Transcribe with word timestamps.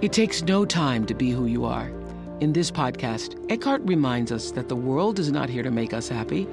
It 0.00 0.12
takes 0.12 0.42
no 0.42 0.64
time 0.64 1.06
to 1.06 1.14
be 1.14 1.30
who 1.30 1.46
you 1.46 1.64
are. 1.64 1.90
In 2.38 2.52
this 2.52 2.70
podcast, 2.70 3.34
Eckhart 3.50 3.82
reminds 3.82 4.30
us 4.30 4.52
that 4.52 4.68
the 4.68 4.76
world 4.76 5.18
is 5.18 5.32
not 5.32 5.48
here 5.48 5.64
to 5.64 5.72
make 5.72 5.92
us 5.92 6.08
happy, 6.08 6.46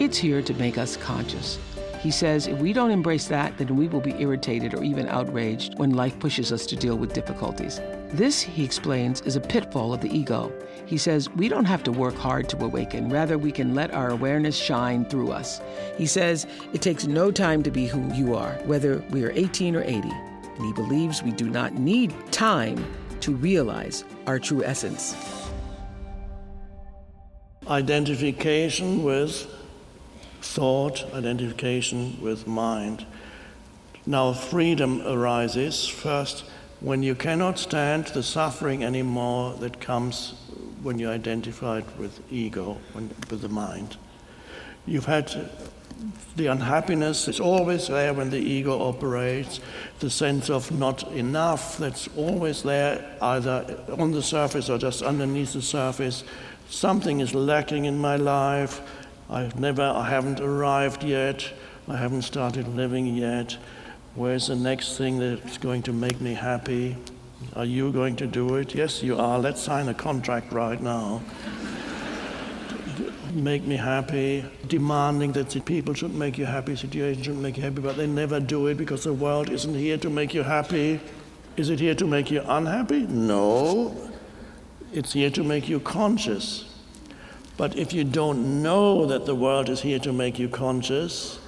it's 0.00 0.18
here 0.18 0.42
to 0.42 0.54
make 0.54 0.76
us 0.76 0.96
conscious. 0.96 1.60
He 2.00 2.10
says 2.10 2.48
if 2.48 2.58
we 2.58 2.72
don't 2.72 2.90
embrace 2.90 3.28
that, 3.28 3.56
then 3.56 3.76
we 3.76 3.86
will 3.86 4.00
be 4.00 4.20
irritated 4.20 4.74
or 4.74 4.82
even 4.82 5.06
outraged 5.06 5.78
when 5.78 5.94
life 5.94 6.18
pushes 6.18 6.50
us 6.50 6.66
to 6.66 6.74
deal 6.74 6.98
with 6.98 7.12
difficulties. 7.12 7.80
This, 8.10 8.40
he 8.40 8.64
explains, 8.64 9.20
is 9.20 9.36
a 9.36 9.40
pitfall 9.40 9.94
of 9.94 10.00
the 10.00 10.12
ego. 10.12 10.52
He 10.84 10.98
says 10.98 11.30
we 11.30 11.48
don't 11.48 11.66
have 11.66 11.84
to 11.84 11.92
work 11.92 12.16
hard 12.16 12.48
to 12.48 12.64
awaken, 12.64 13.10
rather, 13.10 13.38
we 13.38 13.52
can 13.52 13.76
let 13.76 13.94
our 13.94 14.10
awareness 14.10 14.56
shine 14.56 15.04
through 15.04 15.30
us. 15.30 15.60
He 15.96 16.06
says 16.06 16.48
it 16.72 16.82
takes 16.82 17.06
no 17.06 17.30
time 17.30 17.62
to 17.62 17.70
be 17.70 17.86
who 17.86 18.12
you 18.12 18.34
are, 18.34 18.54
whether 18.64 19.04
we 19.10 19.22
are 19.22 19.30
18 19.30 19.76
or 19.76 19.84
80 19.84 20.10
and 20.58 20.66
he 20.66 20.72
believes 20.72 21.22
we 21.22 21.30
do 21.30 21.48
not 21.48 21.74
need 21.74 22.12
time 22.30 22.84
to 23.20 23.34
realize 23.34 24.04
our 24.26 24.38
true 24.38 24.62
essence. 24.64 25.16
Identification 27.66 29.02
with 29.02 29.46
thought, 30.40 31.04
identification 31.14 32.20
with 32.20 32.46
mind. 32.46 33.06
Now, 34.06 34.32
freedom 34.32 35.02
arises 35.06 35.86
first 35.86 36.44
when 36.80 37.02
you 37.02 37.14
cannot 37.14 37.58
stand 37.58 38.06
the 38.08 38.22
suffering 38.22 38.84
anymore 38.84 39.54
that 39.60 39.80
comes 39.80 40.34
when 40.82 40.98
you're 40.98 41.12
identified 41.12 41.84
with 41.98 42.20
ego, 42.32 42.78
when, 42.92 43.08
with 43.30 43.42
the 43.42 43.48
mind. 43.48 43.96
You've 44.86 45.04
had 45.04 45.50
the 46.36 46.46
unhappiness 46.46 47.26
is 47.28 47.40
always 47.40 47.88
there 47.88 48.14
when 48.14 48.30
the 48.30 48.38
ego 48.38 48.80
operates, 48.88 49.60
the 49.98 50.10
sense 50.10 50.48
of 50.48 50.70
not 50.70 51.10
enough 51.12 51.78
that's 51.78 52.08
always 52.16 52.62
there, 52.62 53.16
either 53.20 53.78
on 53.98 54.12
the 54.12 54.22
surface 54.22 54.70
or 54.70 54.78
just 54.78 55.02
underneath 55.02 55.52
the 55.52 55.62
surface. 55.62 56.24
Something 56.68 57.20
is 57.20 57.34
lacking 57.34 57.86
in 57.86 57.98
my 57.98 58.16
life. 58.16 58.80
I've 59.28 59.58
never, 59.58 59.82
I 59.82 60.08
haven't 60.08 60.40
arrived 60.40 61.02
yet. 61.02 61.52
I 61.88 61.96
haven't 61.96 62.22
started 62.22 62.68
living 62.68 63.16
yet. 63.16 63.56
Where's 64.14 64.46
the 64.46 64.56
next 64.56 64.96
thing 64.96 65.18
that's 65.18 65.58
going 65.58 65.82
to 65.82 65.92
make 65.92 66.20
me 66.20 66.34
happy? 66.34 66.96
Are 67.56 67.64
you 67.64 67.92
going 67.92 68.16
to 68.16 68.26
do 68.26 68.56
it? 68.56 68.74
Yes, 68.74 69.02
you 69.02 69.18
are. 69.18 69.38
Let's 69.38 69.60
sign 69.60 69.88
a 69.88 69.94
contract 69.94 70.52
right 70.52 70.80
now 70.80 71.22
make 73.34 73.64
me 73.64 73.76
happy, 73.76 74.44
demanding 74.66 75.32
that 75.32 75.50
the 75.50 75.60
people 75.60 75.94
should 75.94 76.14
make 76.14 76.38
you 76.38 76.46
happy, 76.46 76.76
situations 76.76 77.26
should 77.26 77.36
make 77.36 77.56
you 77.56 77.62
happy, 77.62 77.80
but 77.80 77.96
they 77.96 78.06
never 78.06 78.40
do 78.40 78.66
it 78.66 78.76
because 78.76 79.04
the 79.04 79.12
world 79.12 79.50
isn't 79.50 79.74
here 79.74 79.98
to 79.98 80.10
make 80.10 80.34
you 80.34 80.42
happy. 80.42 81.00
Is 81.56 81.70
it 81.70 81.80
here 81.80 81.94
to 81.94 82.06
make 82.06 82.30
you 82.30 82.42
unhappy? 82.46 83.06
No. 83.06 83.94
It's 84.92 85.12
here 85.12 85.30
to 85.30 85.42
make 85.42 85.68
you 85.68 85.80
conscious. 85.80 86.64
But 87.56 87.76
if 87.76 87.92
you 87.92 88.04
don't 88.04 88.62
know 88.62 89.06
that 89.06 89.26
the 89.26 89.34
world 89.34 89.68
is 89.68 89.80
here 89.80 89.98
to 90.00 90.12
make 90.12 90.38
you 90.38 90.48
conscious, 90.48 91.40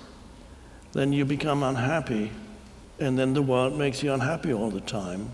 then 0.93 1.13
you 1.13 1.25
become 1.25 1.63
unhappy. 1.63 2.33
And 2.99 3.19
then 3.19 3.33
the 3.33 3.43
world 3.43 3.79
makes 3.79 4.03
you 4.03 4.13
unhappy 4.13 4.53
all 4.53 4.71
the 4.71 4.81
time 4.81 5.31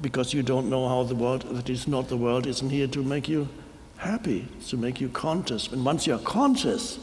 because 0.00 0.34
you 0.34 0.42
don't 0.42 0.68
know 0.68 0.88
how 0.88 1.04
the 1.04 1.14
world, 1.14 1.42
that 1.54 1.70
is 1.70 1.86
not 1.86 2.08
the 2.08 2.16
world, 2.16 2.46
isn't 2.46 2.70
here 2.70 2.88
to 2.88 3.02
make 3.02 3.28
you 3.28 3.48
happy, 4.02 4.46
to 4.68 4.76
make 4.76 5.00
you 5.00 5.08
conscious. 5.08 5.68
And 5.68 5.84
once 5.84 6.06
you're 6.06 6.18
conscious, 6.18 6.98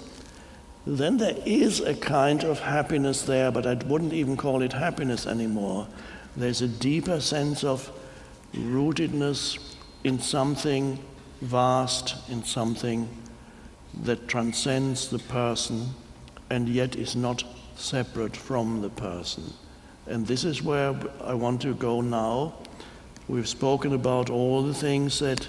then 0.85 1.17
there 1.17 1.35
is 1.45 1.79
a 1.79 1.95
kind 1.95 2.43
of 2.43 2.59
happiness 2.59 3.23
there, 3.23 3.51
but 3.51 3.65
I 3.65 3.73
wouldn't 3.73 4.13
even 4.13 4.37
call 4.37 4.61
it 4.61 4.73
happiness 4.73 5.25
anymore. 5.25 5.87
There's 6.35 6.61
a 6.61 6.67
deeper 6.67 7.19
sense 7.19 7.63
of 7.63 7.91
rootedness 8.53 9.59
in 10.03 10.19
something 10.19 10.99
vast, 11.41 12.29
in 12.29 12.43
something 12.43 13.07
that 14.03 14.27
transcends 14.27 15.09
the 15.09 15.19
person 15.19 15.89
and 16.49 16.67
yet 16.67 16.95
is 16.95 17.15
not 17.15 17.43
separate 17.75 18.35
from 18.35 18.81
the 18.81 18.89
person. 18.89 19.53
And 20.07 20.25
this 20.25 20.43
is 20.43 20.63
where 20.63 20.95
I 21.23 21.33
want 21.33 21.61
to 21.61 21.73
go 21.73 22.01
now. 22.01 22.55
We've 23.27 23.47
spoken 23.47 23.93
about 23.93 24.29
all 24.29 24.63
the 24.63 24.73
things 24.73 25.19
that 25.19 25.47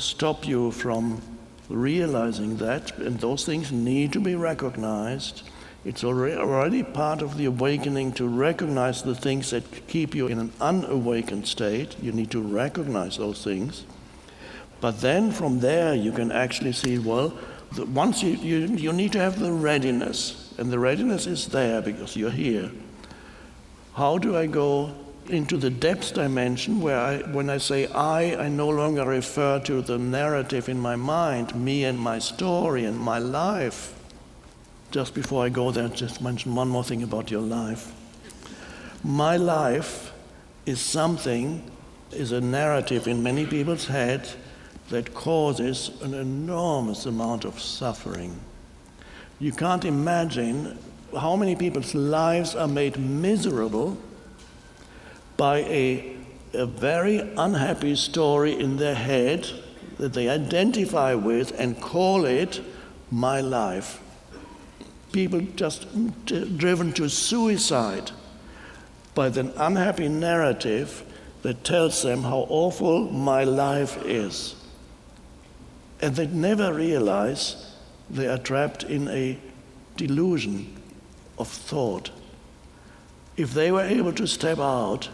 stop 0.00 0.46
you 0.46 0.70
from 0.70 1.20
realizing 1.68 2.56
that, 2.58 2.96
and 2.98 3.18
those 3.18 3.44
things 3.44 3.72
need 3.72 4.12
to 4.12 4.20
be 4.20 4.34
recognized. 4.34 5.42
It's 5.84 6.04
already 6.04 6.82
part 6.82 7.22
of 7.22 7.36
the 7.36 7.46
awakening 7.46 8.12
to 8.12 8.28
recognize 8.28 9.02
the 9.02 9.14
things 9.14 9.50
that 9.50 9.88
keep 9.88 10.14
you 10.14 10.28
in 10.28 10.38
an 10.38 10.52
unawakened 10.60 11.48
state. 11.48 11.96
You 12.00 12.12
need 12.12 12.30
to 12.30 12.40
recognize 12.40 13.16
those 13.16 13.42
things. 13.42 13.84
But 14.80 15.00
then 15.00 15.32
from 15.32 15.60
there, 15.60 15.94
you 15.94 16.12
can 16.12 16.30
actually 16.30 16.72
see 16.72 16.98
well, 16.98 17.36
the, 17.72 17.86
once 17.86 18.22
you, 18.22 18.30
you, 18.30 18.66
you 18.66 18.92
need 18.92 19.12
to 19.12 19.18
have 19.18 19.38
the 19.38 19.52
readiness, 19.52 20.54
and 20.58 20.70
the 20.70 20.78
readiness 20.78 21.26
is 21.26 21.46
there 21.48 21.80
because 21.80 22.16
you're 22.16 22.30
here. 22.30 22.70
How 23.94 24.18
do 24.18 24.36
I 24.36 24.46
go 24.46 24.94
into 25.28 25.56
the 25.56 25.70
depth 25.70 26.14
dimension 26.14 26.80
where 26.80 26.98
I, 26.98 27.18
when 27.30 27.48
I 27.48 27.58
say 27.58 27.86
I, 27.86 28.44
I 28.44 28.48
no 28.48 28.68
longer 28.68 29.06
refer 29.06 29.60
to 29.60 29.82
the 29.82 29.98
narrative 29.98 30.68
in 30.68 30.78
my 30.78 30.96
mind, 30.96 31.54
me 31.54 31.84
and 31.84 31.98
my 31.98 32.18
story 32.18 32.84
and 32.84 32.98
my 32.98 33.18
life. 33.18 33.94
Just 34.90 35.14
before 35.14 35.44
I 35.44 35.48
go 35.48 35.70
there, 35.70 35.88
just 35.88 36.20
mention 36.20 36.54
one 36.54 36.68
more 36.68 36.84
thing 36.84 37.02
about 37.02 37.30
your 37.30 37.40
life. 37.40 37.92
My 39.04 39.36
life 39.36 40.12
is 40.66 40.80
something, 40.80 41.70
is 42.10 42.32
a 42.32 42.40
narrative 42.40 43.08
in 43.08 43.22
many 43.22 43.46
people's 43.46 43.86
head 43.86 44.28
that 44.90 45.14
causes 45.14 45.90
an 46.02 46.14
enormous 46.14 47.06
amount 47.06 47.44
of 47.44 47.60
suffering. 47.60 48.38
You 49.38 49.52
can't 49.52 49.84
imagine 49.84 50.78
how 51.18 51.36
many 51.36 51.56
people's 51.56 51.94
lives 51.94 52.54
are 52.54 52.68
made 52.68 52.98
miserable 52.98 53.96
by 55.42 55.58
a, 55.62 56.14
a 56.52 56.66
very 56.66 57.18
unhappy 57.18 57.96
story 57.96 58.52
in 58.60 58.76
their 58.76 58.94
head 58.94 59.50
that 59.98 60.12
they 60.12 60.28
identify 60.28 61.14
with 61.14 61.52
and 61.58 61.80
call 61.80 62.24
it 62.24 62.60
my 63.10 63.40
life. 63.40 64.00
People 65.10 65.40
just 65.56 65.88
mm, 65.98 66.56
driven 66.56 66.92
to 66.92 67.08
suicide 67.08 68.12
by 69.16 69.26
an 69.26 69.52
unhappy 69.56 70.08
narrative 70.08 71.02
that 71.42 71.64
tells 71.64 72.02
them 72.02 72.22
how 72.22 72.46
awful 72.48 73.10
my 73.10 73.42
life 73.42 74.00
is. 74.06 74.54
And 76.00 76.14
they 76.14 76.28
never 76.28 76.72
realize 76.72 77.74
they 78.08 78.28
are 78.28 78.38
trapped 78.38 78.84
in 78.84 79.08
a 79.08 79.36
delusion 79.96 80.72
of 81.36 81.48
thought. 81.48 82.12
If 83.36 83.54
they 83.54 83.72
were 83.72 83.82
able 83.82 84.12
to 84.12 84.28
step 84.28 84.60
out 84.60 85.08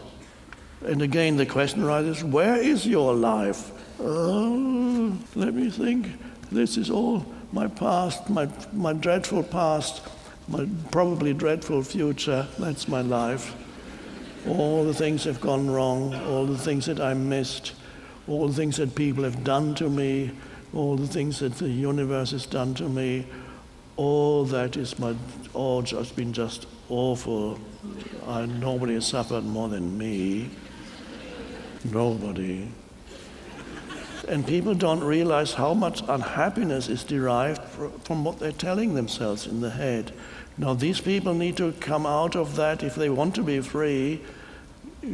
and 0.85 1.01
again, 1.01 1.37
the 1.37 1.45
question 1.45 1.83
arises 1.83 2.23
where 2.23 2.57
is 2.57 2.85
your 2.87 3.13
life? 3.13 3.71
Oh, 3.99 5.17
let 5.35 5.53
me 5.53 5.69
think. 5.69 6.07
This 6.51 6.77
is 6.77 6.89
all 6.89 7.25
my 7.51 7.67
past, 7.67 8.29
my, 8.29 8.47
my 8.73 8.93
dreadful 8.93 9.43
past, 9.43 10.01
my 10.47 10.67
probably 10.91 11.33
dreadful 11.33 11.83
future. 11.83 12.47
That's 12.57 12.87
my 12.87 13.01
life. 13.01 13.55
all 14.47 14.83
the 14.83 14.93
things 14.93 15.23
have 15.25 15.41
gone 15.41 15.69
wrong, 15.69 16.15
all 16.27 16.45
the 16.45 16.57
things 16.57 16.85
that 16.85 16.99
I 16.99 17.13
missed, 17.13 17.73
all 18.27 18.47
the 18.47 18.53
things 18.53 18.77
that 18.77 18.95
people 18.95 19.23
have 19.23 19.43
done 19.43 19.75
to 19.75 19.89
me, 19.89 20.31
all 20.73 20.95
the 20.95 21.07
things 21.07 21.39
that 21.39 21.55
the 21.55 21.69
universe 21.69 22.31
has 22.31 22.45
done 22.45 22.73
to 22.75 22.87
me, 22.87 23.25
all 23.97 24.45
that 24.45 24.77
is 24.77 24.97
my, 24.97 25.15
all 25.53 25.81
just 25.81 26.15
been 26.15 26.31
just 26.31 26.67
awful. 26.89 27.59
I, 28.27 28.45
nobody 28.45 28.93
has 28.93 29.07
suffered 29.07 29.43
more 29.43 29.67
than 29.67 29.97
me. 29.97 30.49
Nobody. 31.83 32.67
And 34.27 34.45
people 34.45 34.75
don't 34.75 35.03
realize 35.03 35.53
how 35.53 35.73
much 35.73 36.03
unhappiness 36.07 36.87
is 36.87 37.03
derived 37.03 37.61
from 38.03 38.23
what 38.23 38.39
they're 38.39 38.51
telling 38.51 38.93
themselves 38.93 39.47
in 39.47 39.61
the 39.61 39.71
head. 39.71 40.11
Now, 40.57 40.73
these 40.73 40.99
people 40.99 41.33
need 41.33 41.57
to 41.57 41.71
come 41.73 42.05
out 42.05 42.35
of 42.35 42.55
that 42.57 42.83
if 42.83 42.95
they 42.95 43.09
want 43.09 43.33
to 43.35 43.43
be 43.43 43.61
free. 43.61 44.21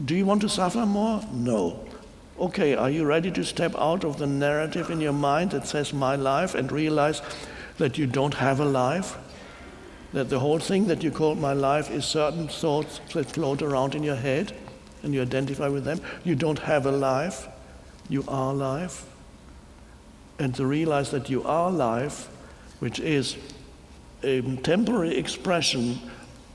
Do 0.06 0.16
you 0.16 0.26
want 0.26 0.42
to 0.42 0.50
suffer 0.50 0.86
more? 0.86 1.22
No. 1.32 1.86
Okay, 2.40 2.76
are 2.76 2.90
you 2.90 3.06
ready 3.06 3.32
to 3.32 3.46
step 3.46 3.74
out 3.78 4.04
of 4.04 4.18
the 4.18 4.28
narrative 4.28 4.90
in 4.90 5.00
your 5.00 5.14
mind 5.14 5.52
that 5.52 5.68
says 5.68 5.94
my 5.94 6.16
life 6.16 6.56
and 6.56 6.72
realize 6.72 7.22
that 7.78 7.98
you 7.98 8.08
don't 8.08 8.34
have 8.34 8.60
a 8.60 8.66
life? 8.66 9.18
That 10.12 10.30
the 10.30 10.40
whole 10.40 10.60
thing 10.60 10.88
that 10.88 11.04
you 11.04 11.12
call 11.12 11.36
my 11.36 11.54
life 11.54 11.92
is 11.92 12.06
certain 12.06 12.48
thoughts 12.48 13.00
that 13.14 13.28
float 13.28 13.62
around 13.62 13.96
in 13.96 14.04
your 14.04 14.16
head 14.16 14.54
and 15.06 15.14
you 15.14 15.22
identify 15.22 15.70
with 15.70 15.86
them? 15.86 16.02
You 16.26 16.36
don't 16.36 16.60
have 16.60 16.86
a 16.86 16.92
life, 16.92 17.48
you 18.10 18.26
are 18.28 18.54
life. 18.54 19.06
And 20.38 20.54
to 20.56 20.66
realize 20.66 21.12
that 21.12 21.30
you 21.30 21.44
are 21.44 21.72
life, 21.72 22.28
which 22.80 23.00
is 23.00 23.38
a 24.22 24.42
temporary 24.58 25.16
expression 25.16 26.00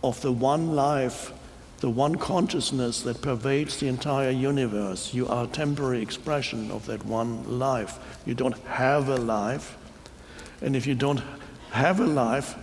of 0.04 0.20
the 0.20 0.32
one 0.32 0.76
life 0.76 1.32
the 1.80 1.88
one 1.88 2.14
consciousness 2.16 3.00
that 3.02 3.22
pervades 3.22 3.78
the 3.78 3.88
entire 3.88 4.30
universe. 4.30 5.14
You 5.14 5.26
are 5.28 5.44
a 5.44 5.46
temporary 5.46 6.02
expression 6.02 6.70
of 6.70 6.84
that 6.86 7.04
one 7.06 7.58
life. 7.58 7.98
You 8.26 8.34
don't 8.34 8.56
have 8.66 9.08
a 9.08 9.16
life. 9.16 9.78
And 10.60 10.76
if 10.76 10.86
you 10.86 10.94
don't 10.94 11.22
have 11.70 12.00
a 12.00 12.06
life, 12.06 12.54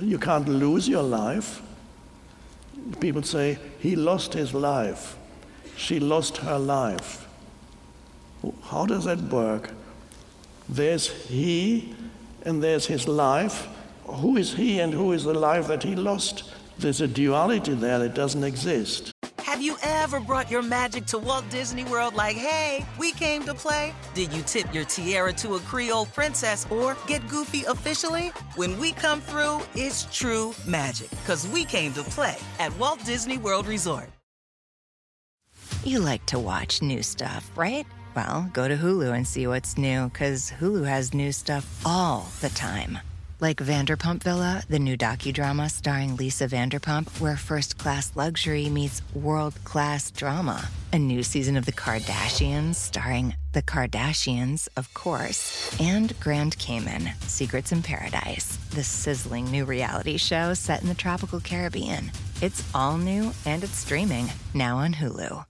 you 0.00 0.18
can't 0.18 0.48
lose 0.48 0.88
your 0.88 1.02
life. 1.02 1.60
People 3.00 3.22
say, 3.22 3.58
he 3.78 3.96
lost 3.96 4.34
his 4.34 4.54
life. 4.54 5.16
She 5.76 6.00
lost 6.00 6.38
her 6.38 6.58
life. 6.58 7.26
How 8.64 8.86
does 8.86 9.04
that 9.04 9.18
work? 9.20 9.70
There's 10.68 11.08
he 11.08 11.94
and 12.44 12.62
there's 12.62 12.86
his 12.86 13.08
life. 13.08 13.68
Who 14.04 14.36
is 14.36 14.54
he 14.54 14.80
and 14.80 14.92
who 14.92 15.12
is 15.12 15.24
the 15.24 15.34
life 15.34 15.68
that 15.68 15.82
he 15.82 15.94
lost? 15.94 16.44
There's 16.78 17.00
a 17.00 17.08
duality 17.08 17.74
there 17.74 17.98
that 17.98 18.14
doesn't 18.14 18.44
exist. 18.44 19.12
Ever 19.90 20.20
brought 20.20 20.50
your 20.50 20.62
magic 20.62 21.04
to 21.06 21.18
Walt 21.18 21.48
Disney 21.50 21.84
World 21.84 22.14
like, 22.14 22.36
hey, 22.36 22.86
we 22.98 23.12
came 23.12 23.42
to 23.44 23.54
play? 23.54 23.94
Did 24.14 24.32
you 24.32 24.42
tip 24.42 24.72
your 24.74 24.84
tiara 24.84 25.32
to 25.34 25.54
a 25.54 25.60
Creole 25.60 26.06
princess 26.06 26.66
or 26.70 26.96
get 27.06 27.26
goofy 27.28 27.64
officially? 27.64 28.28
When 28.56 28.78
we 28.78 28.92
come 28.92 29.20
through, 29.20 29.60
it's 29.74 30.06
true 30.10 30.54
magic 30.66 31.10
because 31.10 31.46
we 31.48 31.64
came 31.64 31.92
to 31.94 32.02
play 32.02 32.36
at 32.58 32.76
Walt 32.78 33.04
Disney 33.04 33.38
World 33.38 33.66
Resort. 33.66 34.08
You 35.84 36.00
like 36.00 36.24
to 36.26 36.38
watch 36.38 36.82
new 36.82 37.02
stuff, 37.02 37.50
right? 37.56 37.86
Well, 38.16 38.50
go 38.52 38.68
to 38.68 38.76
Hulu 38.76 39.14
and 39.14 39.26
see 39.26 39.46
what's 39.46 39.78
new 39.78 40.08
because 40.08 40.50
Hulu 40.60 40.86
has 40.86 41.14
new 41.14 41.30
stuff 41.30 41.66
all 41.84 42.26
the 42.40 42.50
time 42.50 42.98
like 43.40 43.58
Vanderpump 43.58 44.22
Villa, 44.22 44.62
the 44.68 44.78
new 44.78 44.96
docudrama 44.96 45.70
starring 45.70 46.16
Lisa 46.16 46.46
Vanderpump, 46.46 47.20
where 47.20 47.36
first 47.36 47.78
class 47.78 48.14
luxury 48.16 48.68
meets 48.68 49.02
world 49.14 49.54
class 49.64 50.10
drama. 50.10 50.68
A 50.92 50.98
new 50.98 51.22
season 51.22 51.56
of 51.56 51.64
The 51.64 51.72
Kardashians 51.72 52.74
starring 52.74 53.34
The 53.52 53.62
Kardashians, 53.62 54.68
of 54.76 54.92
course, 54.92 55.74
and 55.80 56.18
Grand 56.20 56.58
Cayman 56.58 57.10
Secrets 57.22 57.72
in 57.72 57.82
Paradise, 57.82 58.56
the 58.74 58.84
sizzling 58.84 59.50
new 59.50 59.64
reality 59.64 60.16
show 60.16 60.52
set 60.54 60.82
in 60.82 60.88
the 60.88 60.94
tropical 60.94 61.40
Caribbean. 61.40 62.10
It's 62.42 62.68
all 62.74 62.98
new 62.98 63.32
and 63.46 63.62
it's 63.64 63.76
streaming 63.76 64.26
now 64.54 64.78
on 64.78 64.94
Hulu. 64.94 65.44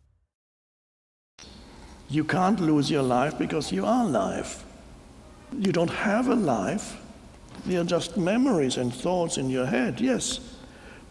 You 2.08 2.24
can't 2.24 2.60
lose 2.60 2.90
your 2.90 3.04
life 3.04 3.38
because 3.38 3.72
you 3.72 3.86
are 3.86 4.04
life. 4.04 4.64
You 5.56 5.70
don't 5.72 5.90
have 5.90 6.28
a 6.28 6.34
life 6.34 6.99
they 7.66 7.76
are 7.76 7.84
just 7.84 8.16
memories 8.16 8.76
and 8.76 8.92
thoughts 8.92 9.36
in 9.38 9.50
your 9.50 9.66
head, 9.66 10.00
yes. 10.00 10.40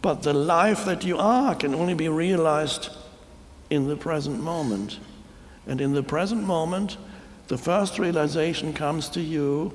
But 0.01 0.24
the 0.24 0.34
life 0.34 0.86
that 0.86 1.04
you 1.04 1.18
are 1.18 1.56
can 1.56 1.75
only 1.75 1.94
be 1.94 2.10
realized 2.10 2.90
in 3.69 3.88
the 3.88 3.96
present 3.96 4.42
moment. 4.42 5.00
And 5.68 5.81
in 5.81 5.94
the 5.94 6.04
present 6.04 6.44
moment, 6.44 6.98
the 7.48 7.57
first 7.57 8.00
realization 8.00 8.74
comes 8.74 9.10
to 9.10 9.22
you 9.22 9.74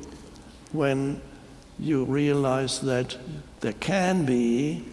when 0.73 1.21
you 1.79 2.05
realize 2.05 2.81
that 2.81 3.17
there 3.61 3.73
can 3.75 4.25
be 4.25 4.85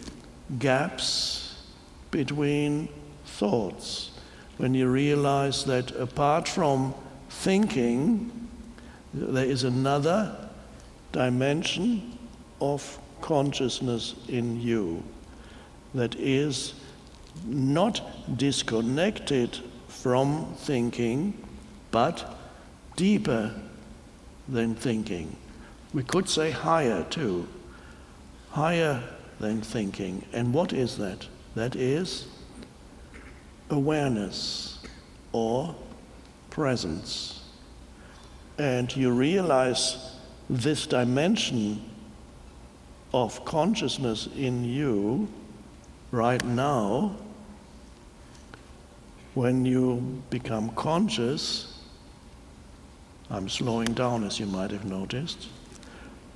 gaps 0.58 1.62
between 2.10 2.88
thoughts. 3.24 4.10
When 4.58 4.74
you 4.74 4.88
realize 4.88 5.64
that 5.64 5.90
apart 5.92 6.46
from 6.46 6.94
thinking, 7.30 8.30
there 9.14 9.46
is 9.46 9.64
another 9.64 10.50
dimension 11.12 12.18
of 12.60 12.98
consciousness 13.20 14.14
in 14.28 14.60
you 14.60 15.02
that 15.94 16.14
is 16.16 16.74
not 17.44 18.00
disconnected 18.38 19.58
from 19.88 20.54
thinking, 20.56 21.32
but 21.90 22.38
deeper 22.96 23.54
than 24.48 24.74
thinking. 24.74 25.36
We 25.94 26.02
could 26.02 26.28
say 26.28 26.50
higher 26.50 27.04
too, 27.04 27.46
higher 28.50 29.02
than 29.38 29.60
thinking. 29.60 30.24
And 30.32 30.52
what 30.52 30.72
is 30.72 30.96
that? 30.98 31.26
That 31.54 31.76
is 31.76 32.26
awareness 33.70 34.78
or 35.32 35.74
presence. 36.50 37.42
And 38.58 38.94
you 38.94 39.10
realize 39.10 40.11
this 40.48 40.86
dimension 40.86 41.82
of 43.14 43.44
consciousness 43.44 44.28
in 44.36 44.64
you 44.64 45.28
right 46.10 46.44
now, 46.44 47.16
when 49.34 49.64
you 49.64 50.22
become 50.30 50.70
conscious, 50.70 51.80
I'm 53.30 53.48
slowing 53.48 53.94
down 53.94 54.24
as 54.24 54.38
you 54.38 54.46
might 54.46 54.70
have 54.70 54.84
noticed, 54.84 55.48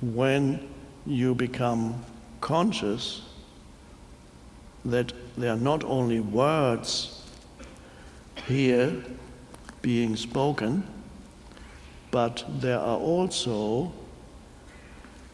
when 0.01 0.67
you 1.05 1.35
become 1.35 2.03
conscious 2.41 3.21
that 4.85 5.13
there 5.37 5.53
are 5.53 5.57
not 5.57 5.83
only 5.83 6.19
words 6.19 7.21
here 8.47 9.03
being 9.81 10.15
spoken, 10.15 10.87
but 12.09 12.43
there 12.47 12.79
are 12.79 12.97
also 12.97 13.91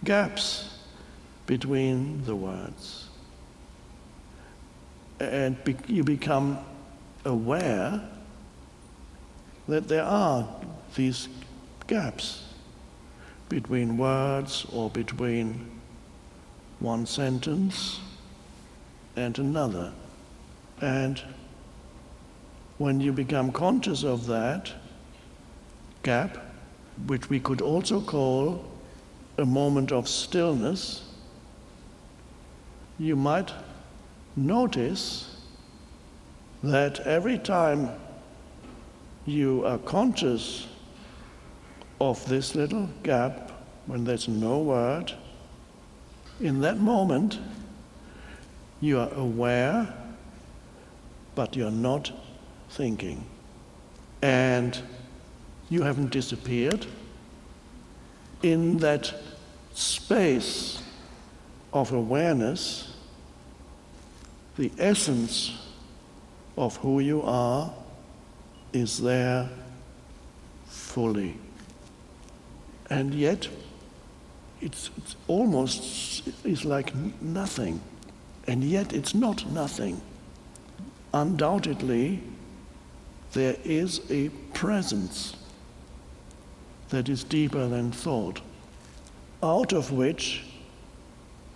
gaps 0.04 0.78
between 1.46 2.24
the 2.26 2.36
words. 2.36 3.10
And 5.20 5.62
be- 5.64 5.78
you 5.88 6.04
become 6.04 6.60
aware 7.26 8.02
that 9.68 9.88
there 9.88 10.04
are 10.04 10.48
these 10.96 11.30
gaps 11.88 12.44
between 13.50 13.98
words 13.98 14.66
or 14.74 14.90
between 14.90 15.80
one 16.80 17.06
sentence 17.06 18.00
and 19.16 19.38
another. 19.40 19.94
And 20.82 21.22
when 22.78 23.00
you 23.00 23.14
become 23.14 23.52
conscious 23.52 24.04
of 24.04 24.26
that 24.28 24.74
gap, 26.02 26.38
which 27.08 27.30
we 27.30 27.40
could 27.40 27.62
also 27.62 28.02
call 28.02 28.73
a 29.38 29.46
moment 29.46 29.92
of 29.92 30.08
stillness, 30.08 31.04
you 33.00 33.16
might 33.16 33.52
notice 34.36 35.36
that 36.64 37.00
every 37.02 37.38
time 37.38 37.90
you 39.26 39.66
are 39.66 39.78
conscious 39.80 40.68
of 42.00 42.24
this 42.28 42.56
little 42.56 42.90
gap, 43.02 43.52
when 43.86 44.04
there's 44.04 44.28
no 44.28 44.60
word, 44.60 45.14
in 46.40 46.62
that 46.62 46.78
moment 46.78 47.40
you 48.82 49.00
are 49.00 49.14
aware, 49.14 49.94
but 51.36 51.56
you're 51.56 51.72
not 51.72 52.12
thinking. 52.70 53.26
And 54.22 54.80
you 55.70 55.84
haven't 55.84 56.12
disappeared 56.12 56.86
in 58.44 58.78
that 58.78 59.14
space 59.74 60.84
of 61.72 61.92
awareness, 61.92 62.94
the 64.58 64.72
essence 64.78 65.58
of 66.56 66.76
who 66.78 67.00
you 67.00 67.24
are 67.24 67.74
is 68.74 69.02
there 69.02 69.50
fully. 70.68 71.38
And 72.90 73.16
yet, 73.16 73.48
it's, 74.62 74.92
it's 74.98 75.16
almost 75.28 76.28
is 76.46 76.64
like 76.64 76.94
nothing. 77.22 77.82
And 78.46 78.64
yet 78.64 78.94
it's 78.94 79.16
not 79.16 79.50
nothing. 79.50 80.02
Undoubtedly, 81.14 82.22
there 83.32 83.56
is 83.64 84.02
a 84.12 84.30
presence 84.54 85.36
that 86.94 87.10
is 87.10 87.24
deeper 87.24 87.68
than 87.68 87.92
thought, 87.92 88.40
out 89.42 89.74
of 89.74 89.92
which 89.92 90.44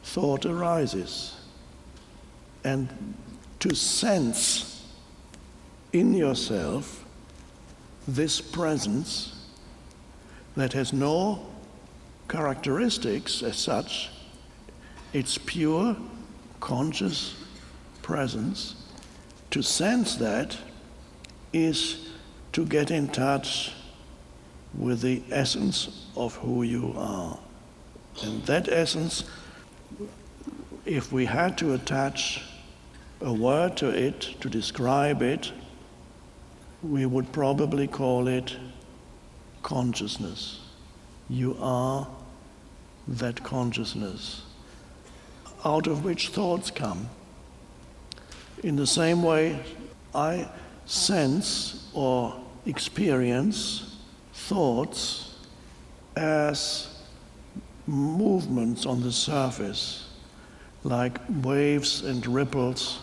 thought 0.03 0.47
arises. 0.47 1.39
And 2.63 3.13
to 3.59 3.75
sense 3.75 4.83
in 5.93 6.15
yourself 6.15 7.05
this 8.07 8.41
presence 8.41 9.45
that 10.55 10.73
has 10.73 10.91
no 10.91 11.45
characteristics 12.27 13.43
as 13.43 13.57
such, 13.57 14.09
it's 15.13 15.37
pure 15.37 15.95
conscious 16.59 17.35
presence. 18.01 18.73
To 19.51 19.61
sense 19.61 20.15
that 20.15 20.57
is 21.53 22.09
to 22.53 22.65
get 22.65 22.89
in 22.89 23.07
touch 23.09 23.73
with 24.77 25.01
the 25.01 25.23
essence 25.31 26.05
of 26.15 26.35
who 26.35 26.63
you 26.63 26.93
are. 26.95 27.37
And 28.23 28.43
that 28.43 28.69
essence, 28.69 29.23
if 30.85 31.11
we 31.11 31.25
had 31.25 31.57
to 31.59 31.73
attach 31.73 32.43
a 33.21 33.33
word 33.33 33.75
to 33.77 33.89
it 33.89 34.21
to 34.41 34.49
describe 34.49 35.21
it, 35.21 35.51
we 36.83 37.05
would 37.05 37.31
probably 37.31 37.87
call 37.87 38.27
it 38.27 38.55
consciousness. 39.63 40.59
You 41.29 41.57
are 41.59 42.07
that 43.07 43.43
consciousness 43.43 44.43
out 45.65 45.87
of 45.87 46.05
which 46.05 46.29
thoughts 46.29 46.69
come. 46.69 47.09
In 48.63 48.75
the 48.75 48.87
same 48.87 49.23
way, 49.23 49.63
I 50.13 50.49
sense 50.85 51.89
or 51.93 52.39
experience 52.65 53.86
thoughts 54.37 55.35
as 56.15 56.87
movements 57.85 58.85
on 58.85 59.01
the 59.01 59.11
surface, 59.11 60.07
like 60.83 61.19
waves 61.43 62.01
and 62.03 62.25
ripples 62.27 62.99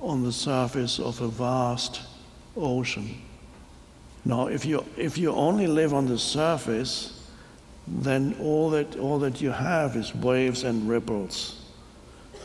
on 0.00 0.22
the 0.22 0.32
surface 0.32 0.98
of 0.98 1.20
a 1.20 1.28
vast 1.28 2.02
ocean. 2.56 3.22
Now, 4.24 4.48
if 4.48 4.64
you, 4.64 4.84
if 4.96 5.16
you 5.16 5.32
only 5.32 5.66
live 5.66 5.94
on 5.94 6.06
the 6.06 6.18
surface, 6.18 7.28
then 7.86 8.36
all 8.40 8.70
that, 8.70 8.96
all 8.96 9.18
that 9.20 9.40
you 9.40 9.52
have 9.52 9.94
is 9.94 10.14
waves 10.14 10.64
and 10.64 10.88
ripples, 10.88 11.64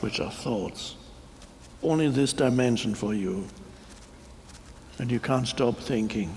which 0.01 0.19
are 0.19 0.31
thoughts. 0.31 0.95
Only 1.81 2.09
this 2.09 2.33
dimension 2.33 2.93
for 2.93 3.15
you. 3.15 3.47
And 4.99 5.09
you 5.09 5.19
can't 5.19 5.47
stop 5.47 5.77
thinking. 5.77 6.31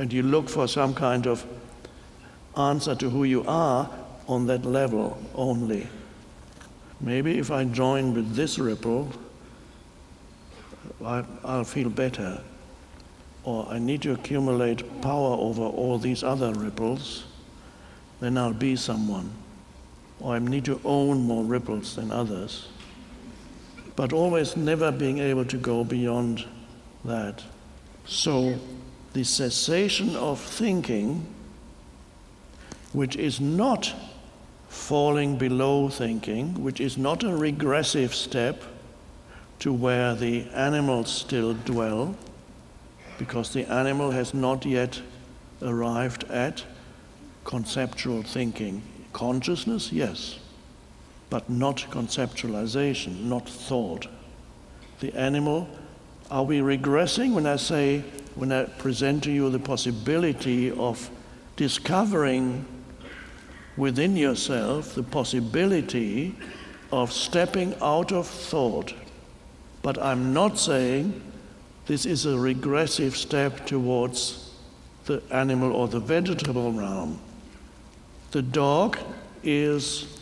And 0.00 0.10
you 0.10 0.22
look 0.22 0.48
for 0.48 0.66
some 0.66 0.94
kind 0.94 1.26
of 1.26 1.44
answer 2.56 2.94
to 2.94 3.10
who 3.10 3.24
you 3.24 3.44
are 3.46 3.90
on 4.26 4.46
that 4.46 4.64
level 4.64 5.18
only. 5.34 5.88
Maybe 7.02 7.38
if 7.38 7.50
I 7.50 7.64
join 7.64 8.14
with 8.14 8.34
this 8.34 8.58
ripple, 8.58 9.12
I, 11.04 11.22
will 11.44 11.64
feel 11.64 11.90
better. 11.90 12.40
Or 13.44 13.66
I 13.68 13.78
need 13.78 14.00
to 14.00 14.12
accumulate 14.12 15.02
power 15.02 15.36
over 15.36 15.64
all 15.64 15.98
these 15.98 16.22
other 16.22 16.54
ripples, 16.54 17.24
then 18.20 18.38
I'll 18.38 18.54
be 18.54 18.76
someone. 18.76 19.30
Or 20.18 20.36
I 20.36 20.38
need 20.38 20.64
to 20.64 20.80
own 20.82 21.24
more 21.24 21.44
ripples 21.44 21.96
than 21.96 22.10
others. 22.10 22.68
But 23.96 24.14
always 24.14 24.56
never 24.56 24.90
being 24.90 25.18
able 25.18 25.44
to 25.44 25.58
go 25.58 25.84
beyond 25.84 26.46
that. 27.04 27.42
So 28.06 28.58
the 29.12 29.24
cessation 29.24 30.14
of 30.16 30.40
thinking, 30.40 31.26
which 32.92 33.16
is 33.16 33.40
not 33.40 33.92
falling 34.68 35.36
below 35.36 35.88
thinking, 35.88 36.62
which 36.62 36.80
is 36.80 36.96
not 36.96 37.24
a 37.24 37.36
regressive 37.36 38.14
step, 38.14 38.62
to 39.58 39.72
where 39.72 40.14
the 40.14 40.44
animals 40.54 41.12
still 41.12 41.54
dwell, 41.54 42.16
because 43.18 43.52
the 43.52 43.66
animal 43.66 44.10
has 44.12 44.32
not 44.32 44.64
yet 44.64 45.02
arrived 45.60 46.24
at 46.30 46.64
conceptual 47.44 48.22
thinking. 48.22 48.82
Consciousness, 49.12 49.92
yes, 49.92 50.38
but 51.28 51.50
not 51.50 51.78
conceptualization, 51.90 53.24
not 53.24 53.48
thought. 53.48 54.06
The 55.00 55.12
animal, 55.14 55.68
are 56.30 56.44
we 56.44 56.60
regressing 56.60 57.32
when 57.32 57.46
I 57.46 57.56
say, 57.56 58.00
when 58.34 58.52
I 58.52 58.64
present 58.64 59.24
to 59.24 59.32
you 59.32 59.50
the 59.50 59.58
possibility 59.58 60.70
of 60.70 61.10
discovering 61.56 62.64
within 63.76 64.16
yourself 64.16 64.94
the 64.94 65.02
possibility 65.02 66.34
of 66.92 67.12
stepping 67.12 67.74
out 67.80 68.12
of 68.12 68.26
thought 68.26 68.94
but 69.82 69.98
I'm 69.98 70.32
not 70.32 70.58
saying 70.58 71.20
this 71.86 72.06
is 72.06 72.26
a 72.26 72.38
regressive 72.38 73.16
step 73.16 73.66
towards 73.66 74.52
the 75.06 75.22
animal 75.30 75.72
or 75.72 75.88
the 75.88 76.00
vegetable 76.00 76.72
realm. 76.72 77.18
The 78.30 78.42
dog 78.42 78.98
is 79.42 80.19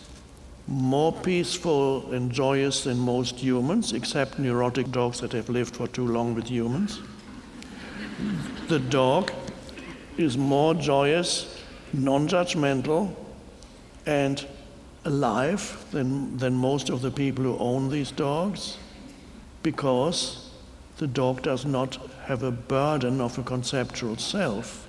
more 0.69 1.13
peaceful 1.13 2.13
and 2.13 2.31
joyous 2.31 2.85
than 2.85 2.99
most 2.99 3.37
humans, 3.37 3.95
except 3.95 4.39
neurotic 4.39 4.91
dogs 4.91 5.21
that 5.21 5.33
have 5.33 5.49
lived 5.49 5.75
for 5.75 5.89
too 5.89 6.07
long 6.07 6.35
with 6.35 6.47
humans. 6.49 7.01
The 8.69 8.79
dog 8.79 9.33
is 10.19 10.37
more 10.37 10.75
joyous, 10.75 11.63
non 11.95 12.29
judgmental, 12.29 13.15
and 14.05 14.47
alive 15.07 15.87
than, 15.91 16.37
than 16.37 16.55
most 16.55 16.91
of 16.91 17.01
the 17.01 17.11
people 17.11 17.45
who 17.45 17.57
own 17.59 17.89
these 17.89 18.11
dogs 18.11 18.77
because 19.63 20.51
the 20.99 21.07
dog 21.07 21.43
does 21.43 21.65
not 21.65 21.97
have 22.25 22.43
a 22.43 22.51
burden 22.51 23.21
of 23.21 23.39
a 23.39 23.43
conceptual 23.43 24.17
self. 24.17 24.87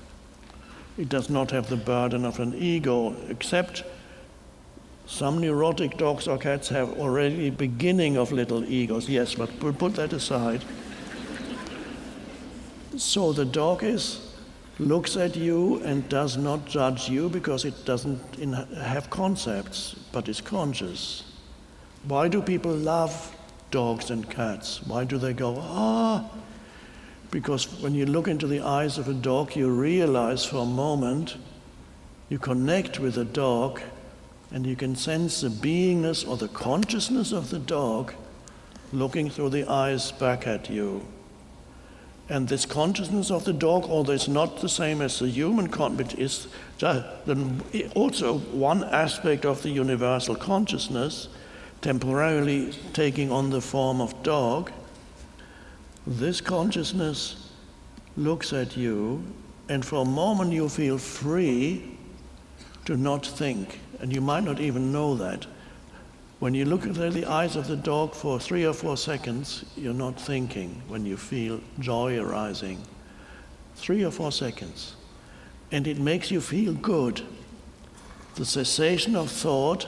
It 0.97 1.07
does 1.07 1.29
not 1.29 1.51
have 1.51 1.69
the 1.69 1.77
burden 1.77 2.25
of 2.25 2.39
an 2.39 2.53
ego, 2.55 3.15
except 3.29 3.83
some 5.09 5.41
neurotic 5.41 5.97
dogs 5.97 6.27
or 6.27 6.37
cats 6.37 6.69
have 6.69 6.97
already 6.99 7.49
beginning 7.49 8.15
of 8.15 8.31
little 8.31 8.63
egos, 8.63 9.09
yes, 9.09 9.35
but 9.35 9.49
we'll 9.61 9.73
put 9.73 9.95
that 9.95 10.13
aside. 10.13 10.63
So 12.95 13.33
the 13.33 13.45
dog 13.45 13.83
is 13.83 14.33
looks 14.77 15.17
at 15.17 15.35
you 15.35 15.81
and 15.83 16.07
does 16.07 16.37
not 16.37 16.65
judge 16.65 17.09
you 17.09 17.27
because 17.27 17.65
it 17.65 17.83
doesn't 17.83 18.21
have 18.75 19.09
concepts, 19.09 19.95
but 20.13 20.29
is 20.29 20.39
conscious. 20.39 21.23
Why 22.07 22.29
do 22.29 22.41
people 22.41 22.71
love 22.71 23.35
dogs 23.71 24.09
and 24.09 24.29
cats. 24.29 24.85
Why 24.85 25.03
do 25.03 25.17
they 25.17 25.33
go, 25.33 25.57
ah? 25.59 26.29
Because 27.31 27.81
when 27.81 27.93
you 27.93 28.05
look 28.05 28.27
into 28.27 28.47
the 28.47 28.61
eyes 28.61 28.97
of 28.97 29.07
a 29.07 29.13
dog, 29.13 29.55
you 29.55 29.69
realize 29.69 30.45
for 30.45 30.57
a 30.57 30.65
moment, 30.65 31.37
you 32.29 32.39
connect 32.39 32.99
with 32.99 33.15
the 33.15 33.25
dog, 33.25 33.81
and 34.51 34.65
you 34.65 34.75
can 34.75 34.95
sense 34.95 35.41
the 35.41 35.49
beingness 35.49 36.27
or 36.27 36.37
the 36.37 36.47
consciousness 36.47 37.31
of 37.31 37.49
the 37.49 37.59
dog 37.59 38.13
looking 38.91 39.29
through 39.29 39.49
the 39.49 39.69
eyes 39.69 40.11
back 40.11 40.47
at 40.47 40.69
you. 40.69 41.05
And 42.29 42.47
this 42.47 42.65
consciousness 42.65 43.31
of 43.31 43.45
the 43.45 43.53
dog, 43.53 43.85
although 43.85 44.13
it's 44.13 44.27
not 44.27 44.61
the 44.61 44.69
same 44.69 45.01
as 45.01 45.19
the 45.19 45.27
human 45.27 45.67
consciousness, 45.67 46.47
is 46.81 47.91
also 47.95 48.37
one 48.37 48.83
aspect 48.83 49.45
of 49.45 49.63
the 49.63 49.69
universal 49.69 50.35
consciousness 50.35 51.27
temporarily 51.81 52.73
taking 52.93 53.31
on 53.31 53.49
the 53.49 53.61
form 53.61 54.01
of 54.01 54.21
dog, 54.23 54.71
this 56.05 56.41
consciousness 56.41 57.49
looks 58.17 58.53
at 58.53 58.75
you, 58.75 59.23
and 59.69 59.85
for 59.85 60.01
a 60.01 60.05
moment 60.05 60.51
you 60.51 60.67
feel 60.67 60.97
free 60.97 61.97
to 62.85 62.97
not 62.97 63.25
think. 63.25 63.79
And 64.01 64.13
you 64.13 64.21
might 64.21 64.43
not 64.43 64.59
even 64.59 64.91
know 64.91 65.15
that. 65.15 65.45
When 66.39 66.53
you 66.53 66.65
look 66.65 66.85
into 66.85 67.09
the 67.09 67.25
eyes 67.25 67.55
of 67.55 67.67
the 67.67 67.75
dog 67.75 68.13
for 68.13 68.39
three 68.39 68.65
or 68.65 68.73
four 68.73 68.95
seconds, 68.95 69.65
you're 69.75 69.93
not 69.93 70.19
thinking 70.19 70.81
when 70.87 71.05
you 71.05 71.17
feel 71.17 71.59
joy 71.79 72.17
arising. 72.17 72.81
Three 73.75 74.05
or 74.05 74.11
four 74.11 74.31
seconds. 74.31 74.95
And 75.71 75.85
it 75.85 75.99
makes 75.99 76.31
you 76.31 76.39
feel 76.39 76.73
good. 76.73 77.21
The 78.35 78.45
cessation 78.45 79.15
of 79.15 79.29
thought 79.29 79.87